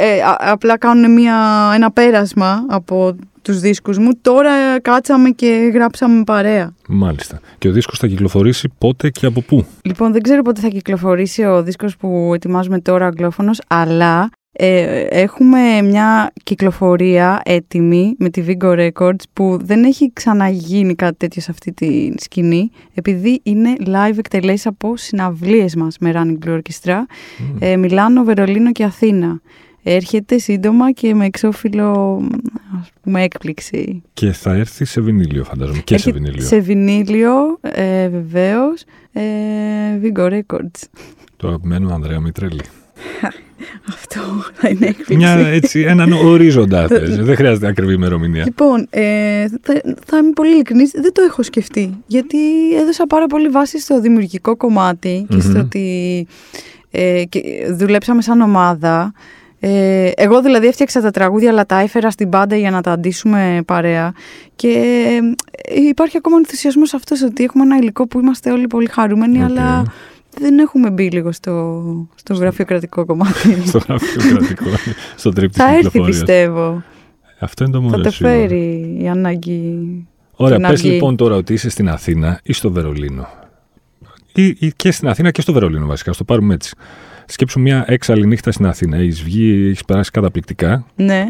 ε, 0.00 0.22
α- 0.22 0.38
απλά 0.38 0.78
κάνουν 0.78 1.12
μια, 1.12 1.70
ένα 1.74 1.90
πέρασμα 1.90 2.64
από 2.68 3.16
τους 3.42 3.60
δίσκους 3.60 3.98
μου. 3.98 4.10
Τώρα 4.22 4.80
κάτσαμε 4.80 5.30
και 5.30 5.70
γράψαμε 5.74 6.24
παρέα. 6.24 6.74
Μάλιστα. 6.88 7.40
Και 7.58 7.68
ο 7.68 7.72
δίσκος 7.72 7.98
θα 7.98 8.06
κυκλοφορήσει 8.06 8.68
πότε 8.78 9.10
και 9.10 9.26
από 9.26 9.40
πού; 9.40 9.66
Λοιπόν, 9.82 10.12
δεν 10.12 10.22
ξέρω 10.22 10.42
πότε 10.42 10.60
θα 10.60 10.68
κυκλοφορήσει 10.68 11.44
ο 11.44 11.62
δίσκος 11.62 11.96
που 11.96 12.30
ετοιμάζουμε 12.34 12.80
τώρα 12.80 13.06
αγγλόφωνος, 13.06 13.60
αλλά 13.66 14.30
ε, 14.58 15.00
έχουμε 15.00 15.82
μια 15.82 16.32
κυκλοφορία 16.42 17.40
έτοιμη 17.44 18.14
με 18.18 18.28
τη 18.28 18.42
Vigo 18.46 18.90
Records 18.90 19.22
που 19.32 19.58
δεν 19.62 19.84
έχει 19.84 20.10
ξαναγίνει 20.12 20.94
κάτι 20.94 21.16
τέτοιο 21.16 21.42
σε 21.42 21.50
αυτή 21.50 21.72
τη 21.72 22.12
σκηνή 22.16 22.70
επειδή 22.94 23.40
είναι 23.42 23.72
live 23.80 24.18
εκτελέσεις 24.18 24.66
από 24.66 24.96
συναυλίες 24.96 25.74
μας 25.74 25.96
με 26.00 26.12
Running 26.14 26.46
Blue 26.46 26.54
Orchestra 26.54 26.94
Μμ. 27.38 27.56
ε, 27.58 27.76
Μιλάνο, 27.76 28.24
Βερολίνο 28.24 28.72
και 28.72 28.84
Αθήνα. 28.84 29.40
Έρχεται 29.82 30.38
σύντομα 30.38 30.92
και 30.92 31.14
με 31.14 31.24
εξώφυλλο 31.24 32.22
ας 32.80 32.90
πούμε 33.02 33.22
έκπληξη. 33.22 34.02
Και 34.12 34.32
θα 34.32 34.54
έρθει 34.54 34.84
σε 34.84 35.00
βινίλιο, 35.00 35.44
φαντάζομαι. 35.44 35.78
Και 35.78 35.98
σε 35.98 36.08
Έρχεται 36.08 36.18
βινίλιο. 36.18 36.46
Σε 36.46 36.60
βινίλιο, 36.60 37.58
ε, 37.60 38.08
βεβαίως, 38.08 38.84
ε, 39.12 39.22
Vigo 40.02 40.32
Records. 40.32 40.82
Το 41.36 41.48
αγαπημένο 41.48 41.94
Ανδρέα 41.94 42.20
Μητρέλη. 42.20 42.60
Αυτό 43.88 44.20
θα 44.52 44.68
είναι 44.68 44.86
έκπληξη. 44.86 45.16
Μια 45.16 45.36
έτσι, 45.36 45.80
έναν 45.80 46.12
ορίζοντα 46.12 46.86
θες. 46.88 47.16
Δεν 47.16 47.36
χρειάζεται 47.36 47.66
ακριβή 47.66 47.92
ημερομηνία. 47.92 48.44
Λοιπόν, 48.44 48.86
ε, 48.90 49.46
θα, 49.62 49.80
θα 50.06 50.16
είμαι 50.16 50.30
πολύ 50.34 50.50
ειλικρινής, 50.50 50.90
δεν 50.90 51.12
το 51.12 51.22
έχω 51.22 51.42
σκεφτεί. 51.42 51.96
Γιατί 52.06 52.38
έδωσα 52.80 53.06
πάρα 53.06 53.26
πολύ 53.26 53.48
βάση 53.48 53.80
στο 53.80 54.00
δημιουργικό 54.00 54.56
κομμάτι 54.56 55.26
και 55.28 55.40
στο 55.40 55.50
Μμμ. 55.50 55.60
ότι 55.60 56.26
ε, 56.90 57.22
και 57.28 57.40
δουλέψαμε 57.70 58.22
σαν 58.22 58.40
ομάδα. 58.40 59.12
Ε, 59.60 60.10
εγώ 60.16 60.42
δηλαδή 60.42 60.66
έφτιαξα 60.66 61.00
τα 61.00 61.10
τραγούδια 61.10 61.50
αλλά 61.50 61.66
τα 61.66 61.78
έφερα 61.80 62.10
στην 62.10 62.28
μπάντα 62.28 62.56
για 62.56 62.70
να 62.70 62.80
τα 62.80 62.92
ντύσουμε 62.92 63.62
παρέα 63.66 64.12
και 64.56 64.68
ε, 65.64 65.80
υπάρχει 65.80 66.16
ακόμα 66.16 66.36
ενθουσιασμός 66.36 66.94
αυτός 66.94 67.22
ότι 67.22 67.44
έχουμε 67.44 67.64
ένα 67.64 67.76
υλικό 67.76 68.06
που 68.06 68.18
είμαστε 68.18 68.50
όλοι 68.52 68.66
πολύ 68.66 68.88
χαρούμενοι 68.88 69.38
Οκ. 69.38 69.50
αλλά 69.50 69.84
δεν 70.40 70.58
έχουμε 70.58 70.90
μπει 70.90 71.10
λίγο 71.10 71.32
στο, 71.32 71.82
στο 72.14 72.34
γραφειοκρατικό 72.34 73.04
κομμάτι. 73.04 73.56
Στο 73.66 73.78
γραφειοκρατικό, 73.88 74.64
στο 75.16 75.30
trip 75.30 75.50
της 75.52 75.62
θα 75.62 75.68
έρθει 75.68 75.82
κυκλοφορίας. 75.82 76.18
πιστεύω. 76.18 76.82
Αυτό 77.38 77.64
είναι 77.64 77.72
το 77.72 77.80
μόνο 77.80 77.96
Θα 77.96 78.02
το 78.02 78.10
σίγουρο. 78.10 78.34
φέρει 78.38 78.96
η 79.00 79.08
ανάγκη. 79.08 79.78
Ωραία, 80.32 80.56
την 80.56 80.66
πες 80.66 80.78
αυγή. 80.78 80.90
λοιπόν 80.90 81.16
τώρα 81.16 81.34
ότι 81.36 81.52
είσαι 81.52 81.68
στην 81.70 81.88
Αθήνα 81.88 82.40
ή 82.42 82.52
στο 82.52 82.70
Βερολίνο. 82.70 83.26
Ή, 84.34 84.46
ή 84.46 84.72
και 84.76 84.90
στην 84.92 85.08
Αθήνα 85.08 85.30
και 85.30 85.40
στο 85.40 85.52
Βερολίνο 85.52 85.86
βασικά, 85.86 86.12
στο 86.12 86.24
πάρουμε 86.24 86.54
έτσι. 86.54 86.74
Σκέψου 87.26 87.60
μια 87.60 87.84
έξαλλη 87.88 88.26
νύχτα 88.26 88.52
στην 88.52 88.66
Αθήνα. 88.66 88.96
Έχεις 88.96 89.22
βγει, 89.22 89.66
έχεις 89.68 89.84
περάσει 89.84 90.10
καταπληκτικά. 90.10 90.86
Ναι. 90.96 91.24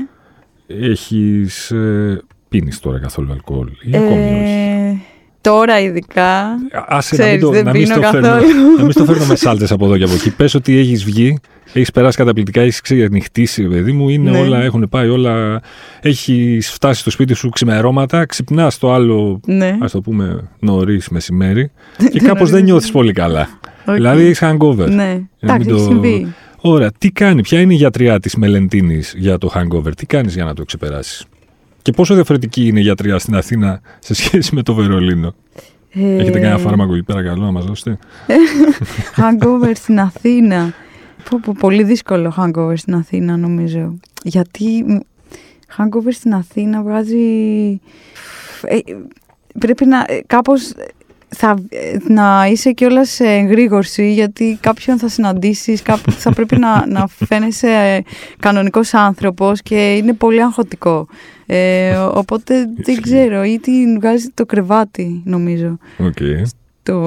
Έχεις. 0.67 1.71
Ε, 1.71 2.23
Πίνεις 2.49 2.79
τώρα 2.81 2.99
καθόλου 2.99 3.33
αλκοόλ. 3.33 3.69
Ή 3.83 3.97
ακόμη 3.97 4.43
όχι; 4.43 5.03
Ε, 5.47 5.51
τώρα 5.51 5.81
ειδικά. 5.81 6.45
Άσε 6.89 7.17
να 7.17 7.25
μην 7.25 7.39
ξέρεις, 7.39 7.41
το, 7.43 7.51
δεν 7.51 7.65
να 7.65 7.71
μην 7.71 7.83
πίνω 7.83 7.95
στο 7.95 8.03
φέρνω, 8.11 8.29
καθόλου. 8.29 8.77
να 8.77 8.83
μην 8.83 8.93
στο 8.93 9.05
φέρνω 9.05 9.25
με 9.25 9.37
σάλτες 9.37 9.71
από 9.73 9.85
εδώ 9.85 9.97
και 9.99 10.05
από 10.05 10.13
εκεί. 10.15 10.31
Πες 10.31 10.55
ότι 10.55 10.79
έχεις 10.79 11.05
βγει, 11.05 11.39
έχεις 11.73 11.91
περάσει 11.91 12.17
καταπληκτικά, 12.17 12.61
έχεις 12.61 12.81
ξενυχτήσει, 12.81 13.63
παιδί 13.69 13.93
μου, 13.93 14.09
είναι 14.09 14.31
Ναι. 14.31 14.39
όλα, 14.39 14.63
έχουν 14.63 14.87
πάει 14.91 15.09
όλα, 15.09 15.61
έχεις 16.01 16.71
φτάσει 16.71 17.01
στο 17.01 17.11
σπίτι 17.11 17.35
σου 17.35 17.49
ξημερώματα, 17.49 18.27
ξυπνάς 18.27 18.79
το 18.79 18.93
άλλο, 18.93 19.41
Ναι. 19.47 19.77
ας 19.81 19.91
το 19.93 20.01
πούμε, 20.01 20.49
νωρίς 20.59 21.09
μεσημέρι 21.09 21.71
και 22.13 22.21
κάπως 22.21 22.51
δεν 22.51 22.65
νιώθεις 22.65 22.91
πολύ 22.91 23.13
καλά. 23.13 23.49
Οκ. 23.89 23.95
Δηλαδή 23.95 24.25
έχεις 24.25 24.39
hangover. 24.43 24.89
Ναι. 24.91 25.13
μην 25.15 25.29
Εντάξει, 25.41 25.69
το- 25.69 25.75
έχει 25.75 25.85
συμβεί. 25.85 26.35
Ωραία, 26.61 26.91
τι 26.99 27.11
κάνει, 27.11 27.43
ποια 27.43 27.61
είναι 27.61 27.73
η 27.73 27.77
γιατρειά 27.77 28.21
της 28.21 28.35
Μελεντίνης 28.37 29.15
για 29.17 29.39
το 29.39 29.51
hangover, 29.55 29.91
τι 29.97 30.07
κάνεις 30.07 30.35
για 30.35 30.45
να 30.45 30.55
το 30.55 30.65
ξεπεράσεις; 30.65 31.25
Και 31.87 31.93
πόσο 31.93 32.15
διαφορετική 32.15 32.67
είναι 32.67 32.79
η 32.79 32.83
γιατρειά 32.83 33.19
στην 33.19 33.35
Αθήνα 33.35 33.81
σε 33.99 34.15
σχέση 34.15 34.55
με 34.55 34.63
το 34.63 34.75
Βερολίνο; 34.75 35.35
Ε, 35.91 36.17
Έχετε 36.17 36.41
κανένα 36.41 36.59
φάρμακο 36.59 36.95
εκεί 36.95 37.03
πέρα 37.03 37.23
καλό 37.23 37.45
να 37.45 37.51
μας 37.51 37.65
δώσετε; 37.65 37.99
Hangover 39.21 39.71
στην 39.75 40.01
Αθήνα. 40.01 40.73
Πω, 41.31 41.41
πω, 41.43 41.55
πολύ 41.59 41.83
δύσκολο 41.83 42.35
hangover 42.39 42.73
στην 42.77 42.95
Αθήνα 42.95 43.37
νομίζω. 43.37 43.99
Γιατί 44.23 44.85
μ, 44.87 44.97
hangover 45.77 46.11
στην 46.11 46.35
Αθήνα 46.35 46.83
βγάζει... 46.83 47.21
Ε, 48.63 48.79
πρέπει 49.59 49.87
να 49.87 50.05
ε, 50.09 50.21
κάπως 50.27 50.73
θα, 51.29 51.57
ε, 51.69 51.97
να 52.09 52.47
είσαι 52.51 52.73
κιόλας 52.73 53.11
σε 53.11 53.25
εγρήγορση 53.25 54.13
γιατί 54.13 54.59
κάποιον 54.61 54.99
θα 54.99 55.09
συναντήσεις, 55.09 55.83
κάπου 55.83 56.11
θα 56.13 56.33
πρέπει 56.33 56.59
να, 56.59 56.87
να 56.87 57.07
φαίνεσαι 57.07 57.69
ε, 57.69 58.01
κανονικός 58.39 58.95
άνθρωπος 58.95 59.63
και 59.63 59.95
είναι 59.95 60.13
πολύ 60.13 60.43
αγχωτικό. 60.43 61.07
Ε, 61.47 61.97
οπότε 61.97 62.55
δεν 62.55 62.75
Ισχύει. 62.95 63.01
ξέρω, 63.01 63.45
ή 63.45 63.59
την 63.59 63.95
βγάζεις 63.95 64.31
στο 64.35 64.47
κρεβάτι 64.47 65.23
νομίζω. 65.25 65.79
Οκ. 65.99 66.17
Το, 66.83 67.01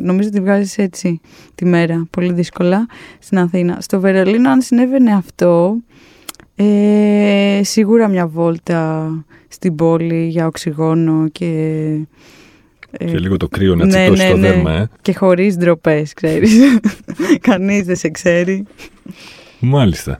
νομίζω 0.00 0.28
ότι 0.28 0.40
βγάζεις 0.40 0.78
έτσι 0.78 1.20
τη 1.54 1.64
μέρα, 1.64 2.06
πολύ 2.10 2.32
δύσκολα, 2.32 2.86
στην 3.18 3.38
Αθήνα. 3.38 3.80
Στο 3.80 4.00
Βερολίνο, 4.00 4.50
αν 4.50 4.60
συνέβαινε 4.60 5.14
αυτό, 5.14 5.76
ε, 6.54 7.60
σίγουρα 7.62 8.08
μια 8.08 8.26
βόλτα 8.26 9.10
στην 9.48 9.74
πόλη 9.74 10.26
για 10.26 10.46
οξυγόνο 10.46 11.28
και... 11.32 11.46
ε, 12.98 13.04
Και 13.04 13.18
λίγο 13.18 13.36
το 13.36 13.48
κρύο 13.48 13.74
να 13.74 13.84
ναι, 13.84 13.90
τσιτώσει 13.90 14.22
ναι, 14.22 14.30
το 14.30 14.36
ναι. 14.36 14.48
δέρμα, 14.48 14.72
ε. 14.72 14.88
Και 15.02 15.14
χωρίς 15.14 15.56
ντροπές, 15.56 16.12
ξέρεις. 16.12 16.52
Κανείς 17.48 17.84
δεν 17.84 17.96
σε 17.96 18.08
ξέρει. 18.08 18.64
Μάλιστα. 19.58 20.18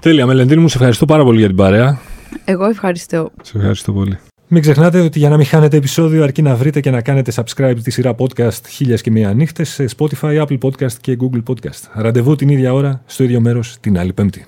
Τέλεια, 0.00 0.26
Μελεντίνη 0.26 0.60
μου, 0.60 0.68
σε 0.68 0.76
ευχαριστώ 0.76 1.04
πάρα 1.04 1.24
πολύ 1.24 1.38
για 1.38 1.46
την 1.46 1.56
παρέα. 1.56 2.00
Εγώ 2.44 2.64
ευχαριστώ. 2.64 3.30
Σε 3.42 3.56
ευχαριστώ 3.56 3.92
πολύ. 3.92 4.18
Μην 4.54 4.62
ξεχνάτε 4.62 5.00
ότι 5.00 5.18
για 5.18 5.28
να 5.28 5.36
μην 5.36 5.46
χάνετε 5.46 5.76
επεισόδιο 5.76 6.22
αρκεί 6.22 6.42
να 6.42 6.54
βρείτε 6.54 6.80
και 6.80 6.90
να 6.90 7.02
κάνετε 7.02 7.32
subscribe 7.34 7.76
τη 7.82 7.90
σειρά 7.90 8.14
podcast 8.18 8.66
χίλιας 8.68 9.00
και 9.00 9.10
μία 9.10 9.32
νύχτες 9.32 9.68
σε 9.68 9.84
Spotify, 9.96 10.42
Apple 10.42 10.58
Podcast 10.58 10.92
και 11.00 11.16
Google 11.20 11.42
Podcast. 11.50 11.90
Ραντεβού 11.92 12.36
την 12.36 12.48
ίδια 12.48 12.72
ώρα, 12.72 13.02
στο 13.06 13.24
ίδιο 13.24 13.40
μέρος, 13.40 13.76
την 13.80 13.98
άλλη 13.98 14.12
Πέμπτη. 14.12 14.46